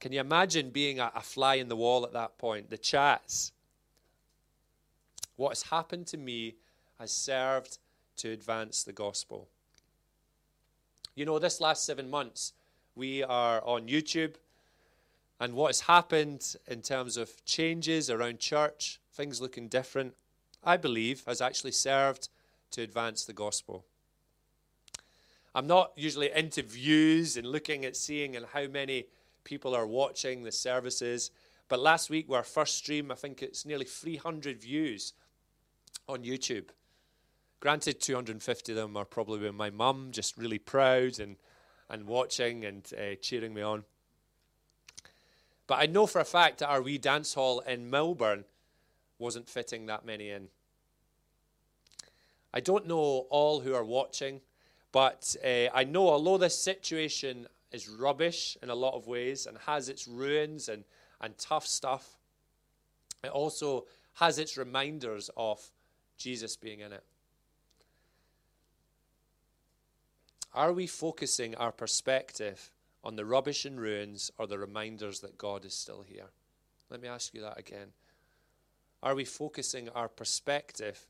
Can 0.00 0.12
you 0.12 0.20
imagine 0.20 0.70
being 0.70 0.98
a, 1.00 1.10
a 1.14 1.20
fly 1.20 1.54
in 1.54 1.68
the 1.68 1.76
wall 1.76 2.04
at 2.04 2.12
that 2.12 2.38
point? 2.38 2.70
The 2.70 2.78
chats. 2.78 3.52
What 5.36 5.50
has 5.50 5.62
happened 5.62 6.06
to 6.08 6.16
me 6.16 6.56
has 6.98 7.10
served 7.10 7.78
to 8.16 8.30
advance 8.30 8.82
the 8.82 8.92
gospel. 8.92 9.48
You 11.14 11.24
know, 11.24 11.38
this 11.38 11.60
last 11.60 11.84
seven 11.84 12.10
months, 12.10 12.52
we 12.94 13.22
are 13.22 13.62
on 13.64 13.88
YouTube, 13.88 14.34
and 15.38 15.54
what 15.54 15.68
has 15.68 15.80
happened 15.80 16.56
in 16.66 16.82
terms 16.82 17.16
of 17.16 17.44
changes 17.44 18.08
around 18.10 18.38
church, 18.38 19.00
things 19.12 19.40
looking 19.40 19.68
different, 19.68 20.14
I 20.64 20.76
believe 20.76 21.24
has 21.26 21.40
actually 21.40 21.72
served 21.72 22.28
to 22.72 22.82
advance 22.82 23.24
the 23.24 23.32
gospel. 23.32 23.84
I'm 25.54 25.66
not 25.66 25.92
usually 25.96 26.30
into 26.32 26.62
views 26.62 27.36
and 27.36 27.46
looking 27.46 27.84
at 27.84 27.96
seeing 27.96 28.36
and 28.36 28.46
how 28.52 28.66
many 28.66 29.06
people 29.46 29.76
are 29.76 29.86
watching 29.86 30.42
the 30.42 30.52
services. 30.52 31.30
But 31.68 31.78
last 31.80 32.10
week, 32.10 32.26
our 32.28 32.42
first 32.42 32.76
stream, 32.76 33.10
I 33.12 33.14
think 33.14 33.42
it's 33.42 33.64
nearly 33.64 33.84
300 33.84 34.60
views 34.60 35.14
on 36.08 36.24
YouTube. 36.24 36.70
Granted, 37.60 38.00
250 38.00 38.72
of 38.72 38.76
them 38.76 38.96
are 38.96 39.04
probably 39.04 39.38
with 39.38 39.54
my 39.54 39.70
mum, 39.70 40.08
just 40.10 40.36
really 40.36 40.58
proud 40.58 41.20
and, 41.20 41.36
and 41.88 42.06
watching 42.06 42.64
and 42.64 42.90
uh, 42.98 43.14
cheering 43.22 43.54
me 43.54 43.62
on. 43.62 43.84
But 45.68 45.76
I 45.76 45.86
know 45.86 46.06
for 46.06 46.20
a 46.20 46.24
fact 46.24 46.58
that 46.58 46.68
our 46.68 46.82
wee 46.82 46.98
dance 46.98 47.34
hall 47.34 47.60
in 47.60 47.88
Melbourne 47.88 48.44
wasn't 49.18 49.48
fitting 49.48 49.86
that 49.86 50.04
many 50.04 50.30
in. 50.30 50.48
I 52.52 52.60
don't 52.60 52.86
know 52.86 53.26
all 53.30 53.60
who 53.60 53.74
are 53.74 53.84
watching, 53.84 54.40
but 54.90 55.36
uh, 55.44 55.68
I 55.72 55.84
know 55.84 56.08
although 56.08 56.38
this 56.38 56.58
situation 56.58 57.46
is 57.72 57.88
rubbish 57.88 58.56
in 58.62 58.70
a 58.70 58.74
lot 58.74 58.94
of 58.94 59.06
ways 59.06 59.46
and 59.46 59.58
has 59.66 59.88
its 59.88 60.06
ruins 60.06 60.68
and, 60.68 60.84
and 61.20 61.36
tough 61.38 61.66
stuff, 61.66 62.18
it 63.24 63.30
also 63.30 63.86
has 64.14 64.38
its 64.38 64.56
reminders 64.56 65.30
of 65.36 65.60
Jesus 66.16 66.56
being 66.56 66.80
in 66.80 66.92
it. 66.92 67.04
Are 70.54 70.72
we 70.72 70.86
focusing 70.86 71.54
our 71.56 71.72
perspective 71.72 72.70
on 73.04 73.16
the 73.16 73.26
rubbish 73.26 73.66
and 73.66 73.78
ruins 73.78 74.30
or 74.38 74.46
the 74.46 74.58
reminders 74.58 75.20
that 75.20 75.36
God 75.36 75.66
is 75.66 75.74
still 75.74 76.02
here? 76.02 76.30
Let 76.88 77.02
me 77.02 77.08
ask 77.08 77.34
you 77.34 77.42
that 77.42 77.58
again. 77.58 77.88
Are 79.02 79.14
we 79.14 79.24
focusing 79.24 79.90
our 79.90 80.08
perspective 80.08 81.06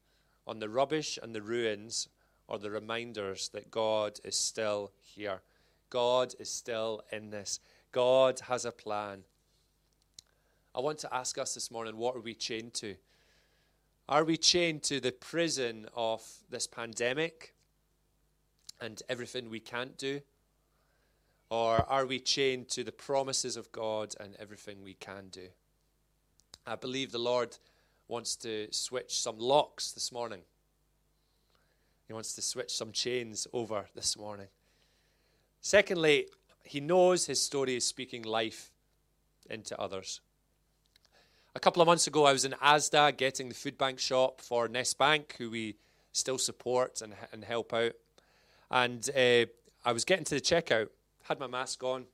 on 0.47 0.59
the 0.59 0.69
rubbish 0.69 1.19
and 1.23 1.35
the 1.35 1.43
ruins 1.43 2.09
or 2.49 2.59
the 2.59 2.71
reminders 2.71 3.49
that 3.51 3.71
God 3.71 4.19
is 4.25 4.37
still 4.37 4.91
here? 5.01 5.43
God 5.91 6.35
is 6.39 6.51
still 6.51 7.03
in 7.13 7.31
this. 7.31 7.61
God 7.93 8.41
has 8.41 8.65
a 8.65 8.73
plan. 8.73 9.25
I 10.75 10.81
want 10.81 10.99
to 10.99 11.15
ask 11.15 11.39
us 11.39 11.55
this 11.55 11.71
morning 11.71 11.97
what 11.97 12.17
are 12.17 12.21
we 12.21 12.35
chained 12.35 12.75
to? 12.75 12.97
Are 14.09 14.25
we 14.25 14.37
chained 14.37 14.83
to 14.85 15.01
the 15.01 15.13
prison 15.13 15.87
of 15.97 16.23
this 16.51 16.67
pandemic 16.67 17.55
and 18.81 19.03
everything 19.09 19.51
we 19.51 19.61
can't 19.61 19.97
do? 19.97 20.21
Or 21.51 21.85
are 21.89 22.07
we 22.07 22.19
chained 22.19 22.69
to 22.71 22.85
the 22.85 22.93
promises 22.93 23.57
of 23.57 23.71
God 23.73 24.15
and 24.21 24.37
everything 24.39 24.83
we 24.83 24.95
can 24.95 25.29
do? 25.31 25.49
I 26.67 26.75
believe 26.75 27.13
the 27.13 27.19
Lord 27.19 27.57
wants 28.09 28.37
to 28.37 28.69
switch 28.73 29.21
some 29.21 29.39
locks 29.39 29.93
this 29.93 30.13
morning. 30.13 30.43
He 32.07 32.13
wants 32.13 32.35
to 32.35 32.43
switch 32.43 32.71
some 32.71 32.93
chains 32.93 33.47
over 33.53 33.87
this 33.95 34.17
morning. 34.17 34.49
Secondly, 35.67 36.29
he 36.63 36.79
knows 36.79 37.27
his 37.27 37.43
story 37.43 37.75
is 37.75 37.85
speaking 37.85 38.23
life 38.23 38.71
into 39.51 39.77
others. 39.81 40.21
A 41.57 41.59
couple 41.59 41.83
of 41.83 41.87
months 41.87 42.07
ago, 42.07 42.25
I 42.25 42.33
was 42.33 42.45
in 42.45 42.53
Asda 42.53 43.17
getting 43.17 43.49
the 43.49 43.55
food 43.57 43.77
bank 43.77 43.99
shop 43.99 44.41
for 44.41 44.69
Nest 44.69 44.97
Bank, 44.97 45.35
who 45.39 45.51
we 45.51 45.75
still 46.13 46.39
support 46.39 47.03
and, 47.03 47.15
and 47.33 47.43
help 47.43 47.75
out. 47.75 47.95
And 48.71 49.11
uh, 49.11 49.47
I 49.85 49.91
was 49.93 50.05
getting 50.05 50.25
to 50.27 50.37
the 50.37 50.41
checkout, 50.41 50.91
had 51.25 51.41
my 51.41 51.49
mask 51.49 51.83
on, 51.83 52.05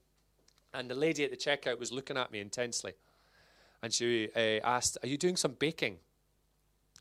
and 0.73 0.89
the 0.89 0.95
lady 0.95 1.23
at 1.23 1.31
the 1.31 1.37
checkout 1.37 1.79
was 1.79 1.93
looking 1.93 2.17
at 2.17 2.33
me 2.33 2.41
intensely. 2.41 2.95
And 3.83 3.93
she 3.93 4.31
uh, 4.35 4.67
asked, 4.67 4.97
Are 5.03 5.09
you 5.09 5.19
doing 5.19 5.37
some 5.37 5.57
baking? 5.59 5.99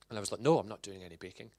And 0.10 0.17
I 0.17 0.20
was 0.20 0.34
like, 0.34 0.41
No, 0.41 0.60
I'm 0.60 0.67
not 0.67 0.81
doing 0.81 1.01
any 1.01 1.15
baking. 1.15 1.51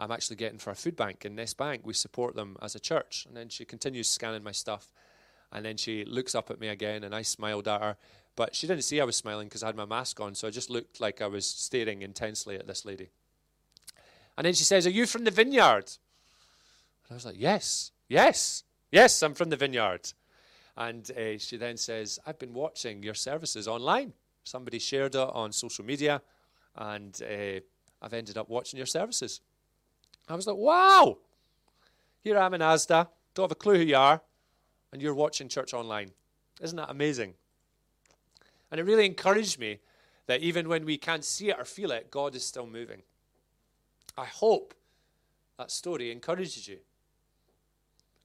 I'm 0.00 0.10
actually 0.10 0.36
getting 0.36 0.58
for 0.58 0.70
a 0.70 0.74
food 0.74 0.96
bank 0.96 1.26
in 1.26 1.34
Nest 1.34 1.58
Bank. 1.58 1.82
We 1.84 1.92
support 1.92 2.34
them 2.34 2.56
as 2.62 2.74
a 2.74 2.80
church. 2.80 3.26
And 3.28 3.36
then 3.36 3.50
she 3.50 3.66
continues 3.66 4.08
scanning 4.08 4.42
my 4.42 4.52
stuff. 4.52 4.90
And 5.52 5.62
then 5.62 5.76
she 5.76 6.06
looks 6.06 6.34
up 6.34 6.50
at 6.50 6.58
me 6.58 6.68
again, 6.68 7.04
and 7.04 7.14
I 7.14 7.20
smiled 7.20 7.68
at 7.68 7.82
her. 7.82 7.96
But 8.34 8.54
she 8.54 8.66
didn't 8.66 8.84
see 8.84 8.98
I 9.00 9.04
was 9.04 9.16
smiling 9.16 9.48
because 9.48 9.62
I 9.62 9.66
had 9.66 9.76
my 9.76 9.84
mask 9.84 10.18
on, 10.18 10.34
so 10.34 10.48
I 10.48 10.50
just 10.50 10.70
looked 10.70 11.00
like 11.00 11.20
I 11.20 11.26
was 11.26 11.44
staring 11.44 12.00
intensely 12.00 12.56
at 12.56 12.66
this 12.66 12.86
lady. 12.86 13.10
And 14.38 14.46
then 14.46 14.54
she 14.54 14.64
says, 14.64 14.86
Are 14.86 14.90
you 14.90 15.04
from 15.04 15.24
the 15.24 15.30
vineyard? 15.30 15.84
And 15.84 17.10
I 17.10 17.14
was 17.14 17.26
like, 17.26 17.38
Yes, 17.38 17.92
yes, 18.08 18.64
yes, 18.90 19.22
I'm 19.22 19.34
from 19.34 19.50
the 19.50 19.56
vineyard. 19.56 20.12
And 20.76 21.10
uh, 21.10 21.36
she 21.36 21.58
then 21.58 21.76
says, 21.76 22.18
I've 22.26 22.38
been 22.38 22.54
watching 22.54 23.02
your 23.02 23.14
services 23.14 23.68
online. 23.68 24.14
Somebody 24.44 24.78
shared 24.78 25.14
it 25.14 25.20
on 25.20 25.52
social 25.52 25.84
media, 25.84 26.22
and 26.74 27.20
uh, 27.22 27.60
I've 28.00 28.14
ended 28.14 28.38
up 28.38 28.48
watching 28.48 28.78
your 28.78 28.86
services. 28.86 29.42
I 30.30 30.36
was 30.36 30.46
like, 30.46 30.56
wow! 30.56 31.18
Here 32.22 32.38
I 32.38 32.46
am 32.46 32.54
in 32.54 32.60
Asda, 32.60 33.08
don't 33.34 33.44
have 33.44 33.52
a 33.52 33.56
clue 33.56 33.76
who 33.76 33.84
you 33.84 33.96
are, 33.96 34.20
and 34.92 35.00
you're 35.00 35.14
watching 35.14 35.48
church 35.48 35.72
online. 35.72 36.10
Isn't 36.60 36.76
that 36.76 36.90
amazing? 36.90 37.34
And 38.70 38.78
it 38.78 38.84
really 38.84 39.06
encouraged 39.06 39.58
me 39.58 39.80
that 40.26 40.42
even 40.42 40.68
when 40.68 40.84
we 40.84 40.96
can't 40.96 41.24
see 41.24 41.50
it 41.50 41.58
or 41.58 41.64
feel 41.64 41.90
it, 41.90 42.10
God 42.10 42.34
is 42.34 42.44
still 42.44 42.66
moving. 42.66 43.02
I 44.16 44.26
hope 44.26 44.74
that 45.58 45.70
story 45.70 46.12
encourages 46.12 46.68
you. 46.68 46.78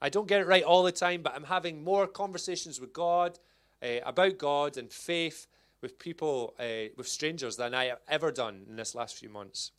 I 0.01 0.09
don't 0.09 0.27
get 0.27 0.41
it 0.41 0.47
right 0.47 0.63
all 0.63 0.83
the 0.83 0.91
time, 0.91 1.21
but 1.21 1.33
I'm 1.35 1.45
having 1.45 1.83
more 1.83 2.05
conversations 2.05 2.79
with 2.79 2.93
God 2.93 3.39
uh, 3.81 4.01
about 4.05 4.37
God 4.37 4.77
and 4.77 4.91
faith 4.91 5.47
with 5.81 5.97
people, 5.97 6.53
uh, 6.59 6.89
with 6.97 7.07
strangers, 7.07 7.55
than 7.55 7.73
I 7.73 7.85
have 7.85 8.01
ever 8.07 8.31
done 8.31 8.65
in 8.69 8.75
this 8.75 8.93
last 8.93 9.15
few 9.15 9.29
months. 9.29 9.71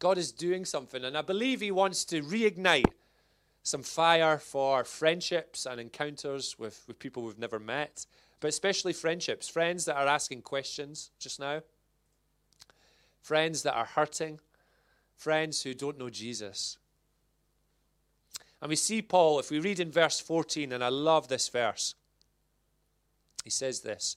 God 0.00 0.18
is 0.18 0.32
doing 0.32 0.64
something, 0.64 1.04
and 1.04 1.16
I 1.16 1.22
believe 1.22 1.60
He 1.60 1.70
wants 1.70 2.04
to 2.06 2.22
reignite 2.22 2.86
some 3.62 3.82
fire 3.82 4.38
for 4.38 4.82
friendships 4.82 5.66
and 5.66 5.78
encounters 5.78 6.58
with, 6.58 6.82
with 6.88 6.98
people 6.98 7.22
we've 7.22 7.38
never 7.38 7.58
met, 7.58 8.06
but 8.40 8.48
especially 8.48 8.94
friendships, 8.94 9.48
friends 9.48 9.84
that 9.84 9.96
are 9.96 10.08
asking 10.08 10.40
questions 10.40 11.10
just 11.18 11.38
now, 11.38 11.60
friends 13.20 13.62
that 13.62 13.74
are 13.74 13.84
hurting, 13.84 14.40
friends 15.18 15.62
who 15.62 15.74
don't 15.74 15.98
know 15.98 16.08
Jesus. 16.08 16.78
And 18.62 18.70
we 18.70 18.76
see 18.76 19.02
Paul, 19.02 19.38
if 19.38 19.50
we 19.50 19.58
read 19.58 19.80
in 19.80 19.92
verse 19.92 20.18
14, 20.18 20.72
and 20.72 20.82
I 20.82 20.88
love 20.88 21.28
this 21.28 21.48
verse, 21.50 21.94
he 23.44 23.50
says 23.50 23.80
this 23.80 24.16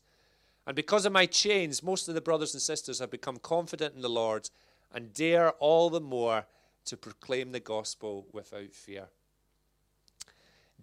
And 0.65 0.77
because 0.77 1.05
of 1.05 1.11
my 1.11 1.25
chains, 1.25 1.83
most 1.83 2.07
of 2.07 2.15
the 2.15 2.21
brothers 2.21 2.53
and 2.53 2.61
sisters 2.61 2.99
have 2.99 3.11
become 3.11 3.37
confident 3.37 3.95
in 3.95 4.01
the 4.01 4.09
Lord 4.09 4.49
and 4.93 5.13
dare 5.13 5.51
all 5.53 5.89
the 5.89 6.01
more 6.01 6.45
to 6.85 6.97
proclaim 6.97 7.51
the 7.51 7.59
gospel 7.59 8.27
without 8.31 8.73
fear. 8.73 9.07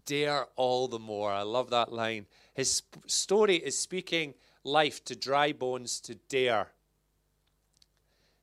Dare 0.06 0.46
all 0.56 0.88
the 0.88 0.98
more. 0.98 1.30
I 1.30 1.42
love 1.42 1.70
that 1.70 1.92
line. 1.92 2.26
His 2.54 2.82
story 3.06 3.56
is 3.56 3.78
speaking 3.78 4.34
life 4.64 5.04
to 5.04 5.16
dry 5.16 5.52
bones 5.52 6.00
to 6.00 6.14
dare. 6.28 6.68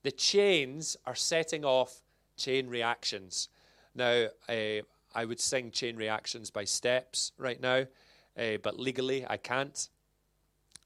The 0.03 0.11
chains 0.11 0.95
are 1.05 1.15
setting 1.15 1.65
off 1.65 2.01
chain 2.37 2.67
reactions. 2.67 3.49
Now, 3.95 4.27
uh, 4.47 4.81
I 5.13 5.25
would 5.25 5.39
sing 5.39 5.71
chain 5.71 5.95
reactions 5.95 6.51
by 6.51 6.63
steps 6.63 7.31
right 7.37 7.59
now, 7.59 7.85
uh, 8.37 8.57
but 8.61 8.79
legally 8.79 9.25
I 9.27 9.37
can't. 9.37 9.89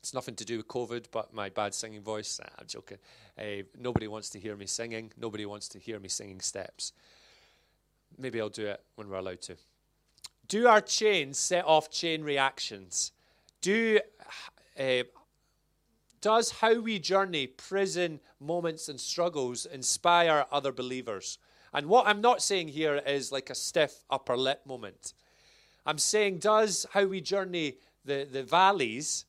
It's 0.02 0.16
nothing 0.16 0.36
to 0.36 0.46
do 0.46 0.58
with 0.58 0.68
COVID, 0.68 1.06
but 1.12 1.32
my 1.32 1.50
bad 1.50 1.76
singing 1.76 2.02
voice. 2.02 2.40
Nah, 2.42 2.50
I'm 2.58 2.66
joking. 2.66 2.98
Uh, 3.38 3.64
nobody 3.80 4.08
wants 4.08 4.30
to 4.32 4.40
hear 4.40 4.56
me 4.56 4.66
singing. 4.66 5.12
Nobody 5.16 5.46
wants 5.46 5.68
to 5.70 5.80
hear 5.80 6.00
me 6.00 6.10
singing 6.10 6.40
steps. 6.40 6.92
Maybe 8.18 8.42
I'll 8.42 8.50
do 8.50 8.66
it 8.66 8.82
when 8.96 9.10
we're 9.10 9.18
allowed 9.18 9.42
to. 9.44 9.58
Do 10.48 10.68
our 10.68 10.82
chains 10.82 11.38
set 11.38 11.66
off 11.66 11.92
chain 11.92 12.24
reactions? 12.24 13.12
Do 13.62 14.00
uh, 14.80 15.04
does 16.20 16.52
how 16.52 16.80
we 16.80 17.00
journey 17.00 17.48
prison 17.48 18.20
moments 18.40 18.90
and 18.90 19.00
struggles 19.00 19.66
inspire 19.66 20.46
other 20.52 20.72
believers? 20.72 21.38
And 21.74 21.88
what 21.88 22.08
I'm 22.08 22.22
not 22.22 22.42
saying 22.42 22.70
here 22.70 22.98
is 22.98 23.32
like 23.32 23.50
a 23.50 23.56
stiff 23.56 24.04
upper 24.10 24.36
lip 24.36 24.62
moment. 24.66 25.14
I'm 25.86 25.98
saying, 25.98 26.40
does 26.40 26.86
how 26.92 27.06
we 27.06 27.22
journey 27.22 27.78
the, 28.06 28.28
the 28.30 28.44
valleys 28.44 29.26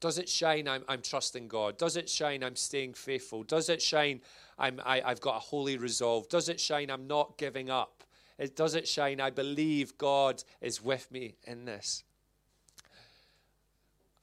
does 0.00 0.18
it 0.18 0.28
shine? 0.28 0.66
I'm, 0.66 0.82
I'm 0.88 1.02
trusting 1.02 1.48
God. 1.48 1.76
Does 1.76 1.96
it 1.96 2.08
shine? 2.08 2.42
I'm 2.42 2.56
staying 2.56 2.94
faithful. 2.94 3.42
Does 3.42 3.68
it 3.68 3.82
shine? 3.82 4.22
I'm, 4.58 4.80
I, 4.84 5.02
I've 5.02 5.20
got 5.20 5.36
a 5.36 5.40
holy 5.40 5.76
resolve. 5.76 6.28
Does 6.28 6.48
it 6.48 6.58
shine? 6.58 6.90
I'm 6.90 7.06
not 7.06 7.36
giving 7.36 7.70
up. 7.70 8.04
It, 8.38 8.56
does 8.56 8.74
it 8.74 8.88
shine? 8.88 9.20
I 9.20 9.28
believe 9.28 9.98
God 9.98 10.42
is 10.62 10.82
with 10.82 11.10
me 11.12 11.34
in 11.44 11.66
this. 11.66 12.02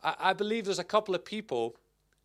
I, 0.04 0.16
I 0.20 0.34
believe 0.34 0.66
there's 0.66 0.80
a 0.80 0.84
couple 0.84 1.14
of 1.14 1.24
people, 1.24 1.76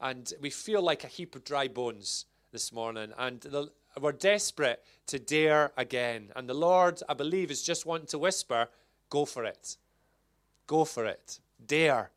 and 0.00 0.32
we 0.40 0.48
feel 0.48 0.80
like 0.80 1.04
a 1.04 1.08
heap 1.08 1.36
of 1.36 1.44
dry 1.44 1.68
bones 1.68 2.24
this 2.52 2.72
morning, 2.72 3.12
and 3.18 3.40
the, 3.40 3.70
we're 4.00 4.12
desperate 4.12 4.82
to 5.08 5.18
dare 5.18 5.72
again. 5.76 6.30
And 6.34 6.48
the 6.48 6.54
Lord, 6.54 7.02
I 7.08 7.14
believe, 7.14 7.50
is 7.50 7.62
just 7.62 7.84
wanting 7.84 8.06
to 8.08 8.18
whisper, 8.18 8.68
go 9.10 9.26
for 9.26 9.44
it. 9.44 9.76
Go 10.66 10.86
for 10.86 11.04
it. 11.04 11.40
Dare. 11.66 12.10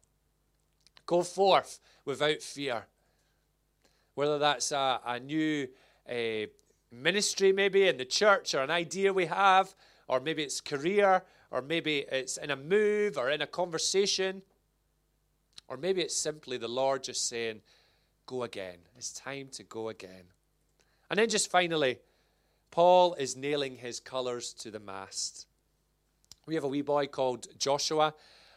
Go 1.05 1.21
forth 1.23 1.79
without 2.05 2.41
fear. 2.41 2.85
Whether 4.15 4.39
that's 4.39 4.71
a, 4.71 4.99
a 5.05 5.19
new 5.19 5.67
uh, 6.09 6.47
ministry, 6.91 7.51
maybe 7.51 7.87
in 7.87 7.97
the 7.97 8.05
church, 8.05 8.55
or 8.55 8.61
an 8.61 8.71
idea 8.71 9.11
we 9.11 9.25
have, 9.25 9.75
or 10.07 10.19
maybe 10.19 10.43
it's 10.43 10.61
career, 10.61 11.23
or 11.51 11.61
maybe 11.61 12.05
it's 12.11 12.37
in 12.37 12.51
a 12.51 12.55
move 12.55 13.17
or 13.17 13.29
in 13.29 13.41
a 13.41 13.47
conversation, 13.47 14.41
or 15.67 15.77
maybe 15.77 16.01
it's 16.01 16.15
simply 16.15 16.57
the 16.57 16.67
Lord 16.67 17.03
just 17.03 17.27
saying, 17.27 17.61
Go 18.25 18.43
again. 18.43 18.77
It's 18.97 19.11
time 19.11 19.49
to 19.51 19.63
go 19.63 19.89
again. 19.89 20.23
And 21.09 21.19
then 21.19 21.29
just 21.29 21.51
finally, 21.51 21.99
Paul 22.71 23.13
is 23.13 23.35
nailing 23.35 23.77
his 23.77 23.99
colours 23.99 24.51
to 24.53 24.71
the 24.71 24.79
mast. 24.79 25.45
We 26.47 26.55
have 26.55 26.63
a 26.63 26.67
wee 26.67 26.81
boy 26.81 27.07
called 27.07 27.47
Joshua, 27.59 28.15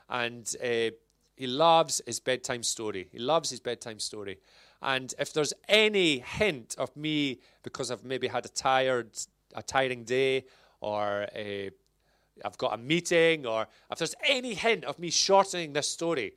and 0.08 0.50
uh, 0.62 0.90
he 1.38 1.46
loves 1.46 2.02
his 2.04 2.18
bedtime 2.18 2.64
story. 2.64 3.08
He 3.12 3.18
loves 3.20 3.48
his 3.50 3.60
bedtime 3.60 4.00
story. 4.00 4.38
And 4.82 5.14
if 5.20 5.32
there's 5.32 5.54
any 5.68 6.18
hint 6.18 6.74
of 6.78 6.94
me, 6.96 7.38
because 7.62 7.92
I've 7.92 8.04
maybe 8.04 8.26
had 8.26 8.44
a 8.44 8.48
tired, 8.48 9.10
a 9.54 9.62
tiring 9.62 10.02
day, 10.02 10.46
or 10.80 11.28
a, 11.34 11.70
I've 12.44 12.58
got 12.58 12.74
a 12.74 12.76
meeting, 12.76 13.46
or 13.46 13.68
if 13.90 13.98
there's 13.98 14.16
any 14.26 14.54
hint 14.54 14.84
of 14.84 14.98
me 14.98 15.10
shortening 15.10 15.74
this 15.74 15.88
story, 15.88 16.34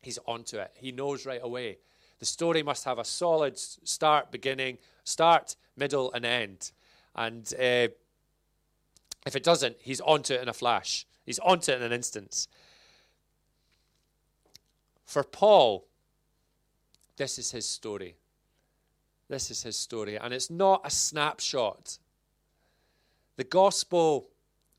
he's 0.00 0.18
onto 0.26 0.56
it. 0.56 0.74
He 0.76 0.92
knows 0.92 1.26
right 1.26 1.40
away. 1.42 1.76
The 2.20 2.26
story 2.26 2.62
must 2.62 2.84
have 2.86 2.98
a 2.98 3.04
solid 3.04 3.58
start, 3.58 4.30
beginning, 4.30 4.78
start, 5.04 5.56
middle, 5.76 6.10
and 6.12 6.24
end. 6.24 6.72
And 7.14 7.52
uh, 7.54 7.88
if 9.26 9.36
it 9.36 9.42
doesn't, 9.42 9.76
he's 9.80 10.00
onto 10.00 10.34
it 10.34 10.40
in 10.40 10.48
a 10.48 10.54
flash. 10.54 11.06
He's 11.26 11.38
onto 11.38 11.72
it 11.72 11.76
in 11.76 11.82
an 11.82 11.92
instant. 11.92 12.46
For 15.10 15.24
Paul, 15.24 15.88
this 17.16 17.36
is 17.36 17.50
his 17.50 17.66
story. 17.68 18.14
This 19.28 19.50
is 19.50 19.64
his 19.64 19.76
story. 19.76 20.14
And 20.14 20.32
it's 20.32 20.50
not 20.50 20.82
a 20.84 20.90
snapshot. 20.90 21.98
The 23.34 23.42
gospel 23.42 24.28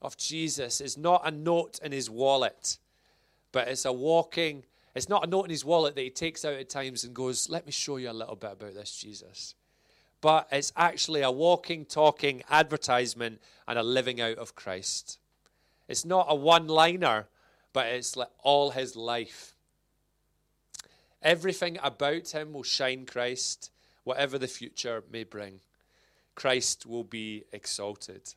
of 0.02 0.16
Jesus 0.16 0.80
is 0.80 0.98
not 0.98 1.28
a 1.28 1.32
note 1.32 1.82
in 1.84 1.92
his 1.92 2.10
wallet, 2.10 2.78
but 3.52 3.68
it's 3.68 3.84
a 3.84 3.92
walking, 3.92 4.64
it's 4.96 5.10
not 5.10 5.28
a 5.28 5.30
note 5.30 5.44
in 5.44 5.50
his 5.50 5.66
wallet 5.66 5.96
that 5.96 6.02
he 6.02 6.10
takes 6.10 6.46
out 6.46 6.54
at 6.54 6.70
times 6.70 7.04
and 7.04 7.14
goes, 7.14 7.50
Let 7.50 7.66
me 7.66 7.74
show 7.74 7.98
you 7.98 8.10
a 8.10 8.14
little 8.14 8.38
bit 8.38 8.54
about 8.54 8.74
this 8.74 8.96
Jesus. 8.96 9.56
But 10.22 10.48
it's 10.50 10.72
actually 10.78 11.24
a 11.24 11.32
walking, 11.32 11.84
talking 11.84 12.42
advertisement 12.50 13.42
and 13.68 13.78
a 13.78 13.84
living 13.84 14.22
out 14.22 14.38
of 14.38 14.56
Christ. 14.56 15.20
It's 15.90 16.06
not 16.06 16.28
a 16.30 16.36
one 16.36 16.68
liner, 16.68 17.28
but 17.74 17.88
it's 17.88 18.16
like 18.16 18.30
all 18.42 18.72
his 18.72 18.96
life. 18.96 19.58
Everything 21.22 21.78
about 21.84 22.30
him 22.30 22.54
will 22.54 22.64
shine 22.64 23.06
Christ, 23.06 23.72
whatever 24.04 24.38
the 24.38 24.48
future 24.48 25.04
may 25.12 25.24
bring. 25.24 25.62
Christ 26.36 26.86
will 26.86 27.04
be 27.04 27.44
exalted. 27.52 28.34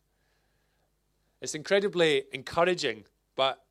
It's 1.41 1.55
incredibly 1.55 2.25
encouraging, 2.33 3.05
but 3.37 3.65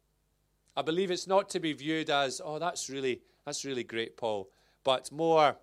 I 0.75 0.81
believe 0.81 1.11
it's 1.11 1.27
not 1.27 1.49
to 1.49 1.59
be 1.59 1.73
viewed 1.73 2.09
as, 2.09 2.41
oh, 2.43 2.57
that's 2.59 2.89
really, 2.89 3.21
that's 3.45 3.65
really 3.65 3.83
great, 3.83 4.17
Paul, 4.17 4.49
but 4.83 5.11
more, 5.11 5.57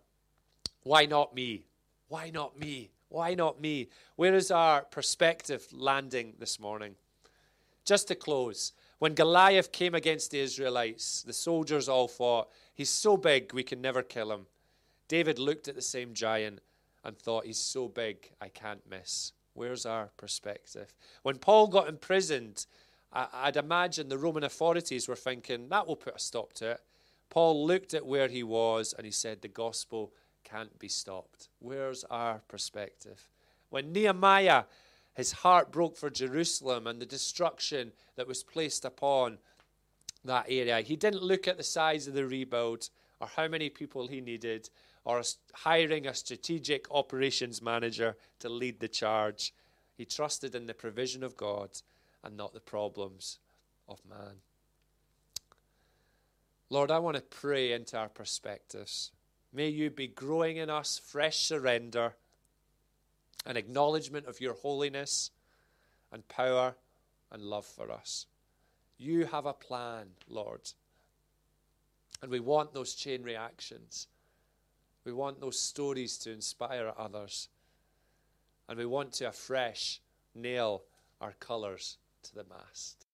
why 0.83 1.07
not 1.07 1.35
me? 1.35 1.67
Why 2.09 2.31
not 2.31 2.59
me? 2.59 2.91
Why 3.09 3.35
not 3.35 3.61
me? 3.61 3.89
Where 4.17 4.35
is 4.35 4.51
our 4.51 4.83
perspective 4.83 5.67
landing 5.73 6.35
this 6.39 6.61
morning? 6.61 6.95
Just 7.85 8.09
to 8.09 8.15
close, 8.15 8.73
when 8.99 9.15
Goliath 9.15 9.73
came 9.73 9.95
against 9.95 10.31
the 10.31 10.41
Israelites, 10.41 11.23
the 11.23 11.33
soldiers 11.33 11.89
all 11.89 12.09
thought, 12.09 12.51
He's 12.75 12.91
so 12.91 13.17
big, 13.17 13.53
we 13.53 13.63
can 13.63 13.81
never 13.81 14.03
kill 14.03 14.33
him. 14.33 14.47
David 15.09 15.39
looked 15.39 15.69
at 15.69 15.75
the 15.75 15.83
same 15.83 16.15
giant 16.15 16.61
and 17.05 17.19
thought, 17.19 17.47
He's 17.47 17.59
so 17.59 17.89
big, 17.89 18.31
I 18.41 18.49
can't 18.49 18.89
miss. 18.89 19.33
Where's 19.55 19.87
our 19.87 20.11
perspective? 20.17 20.95
When 21.23 21.37
Paul 21.37 21.67
got 21.67 21.89
imprisoned, 21.89 22.67
I'd 23.13 23.57
imagine 23.57 24.09
the 24.09 24.19
Roman 24.19 24.45
authorities 24.45 25.09
were 25.09 25.17
thinking, 25.17 25.69
That 25.69 25.87
will 25.87 25.97
put 25.97 26.17
a 26.17 26.21
stop 26.21 26.53
to 26.55 26.73
it. 26.73 26.81
Paul 27.29 27.67
looked 27.67 27.95
at 27.95 28.07
where 28.07 28.29
he 28.29 28.43
was 28.43 28.93
and 28.97 29.05
he 29.05 29.13
said, 29.13 29.41
The 29.41 29.49
gospel 29.49 30.13
can't 30.45 30.79
be 30.79 30.89
stopped. 30.89 31.49
Where's 31.59 32.05
our 32.05 32.43
perspective? 32.49 33.29
When 33.71 33.93
Nehemiah, 33.93 34.65
his 35.15 35.33
heart 35.33 35.73
broke 35.73 35.97
for 35.97 36.11
Jerusalem 36.11 36.87
and 36.87 37.01
the 37.01 37.07
destruction 37.07 37.93
that 38.17 38.29
was 38.29 38.43
placed 38.43 38.85
upon 38.85 39.39
that 40.25 40.47
area. 40.49 40.81
He 40.81 40.97
didn't 40.97 41.23
look 41.23 41.49
at 41.49 41.57
the 41.57 41.63
size 41.63 42.07
of 42.07 42.15
the 42.15 42.27
rebuild 42.27 42.91
or 43.21 43.29
how 43.29 43.49
many 43.49 43.69
people 43.69 44.07
he 44.07 44.21
needed 44.21 44.71
or 45.05 45.23
hiring 45.55 46.07
a 46.07 46.15
strategic 46.15 46.91
operations 46.91 47.63
manager 47.63 48.17
to 48.39 48.49
lead 48.49 48.81
the 48.81 48.89
charge. 48.89 49.55
He 49.97 50.05
trusted 50.05 50.55
in 50.55 50.67
the 50.67 50.75
provision 50.75 51.23
of 51.23 51.37
God 51.37 51.71
and 52.23 52.37
not 52.37 52.53
the 52.53 52.61
problems 52.61 53.39
of 53.89 54.01
man. 54.09 54.37
Lord, 56.69 56.91
I 56.91 56.99
want 57.01 57.17
to 57.17 57.23
pray 57.23 57.73
into 57.73 57.99
our 57.99 58.09
perspectives. 58.09 59.11
May 59.53 59.69
you 59.69 59.91
be 59.91 60.07
growing 60.07 60.59
in 60.59 60.71
us 60.71 61.01
fresh 61.05 61.39
surrender, 61.39 62.15
an 63.47 63.57
acknowledgement 63.57 64.27
of 64.27 64.41
your 64.41 64.55
holiness 64.55 65.31
and 66.13 66.27
power 66.29 66.75
and 67.33 67.43
love 67.43 67.65
for 67.65 67.91
us. 67.91 68.27
You 68.99 69.27
have 69.27 69.47
a 69.47 69.53
plan, 69.53 70.07
Lord. 70.29 70.61
And 72.23 72.31
we 72.31 72.41
want 72.41 72.75
those 72.75 72.95
chain 72.95 73.23
reactions. 73.23 74.09
We 75.05 75.13
want 75.13 75.41
those 75.41 75.59
stories 75.59 76.19
to 76.19 76.33
inspire 76.33 76.93
others. 76.99 77.49
And 78.69 78.79
we 78.79 78.87
want 78.87 79.13
to 79.15 79.29
afresh 79.29 80.01
nail 80.35 80.83
our 81.21 81.33
colours 81.41 81.97
to 82.25 82.35
the 82.35 82.45
mast. 82.45 83.07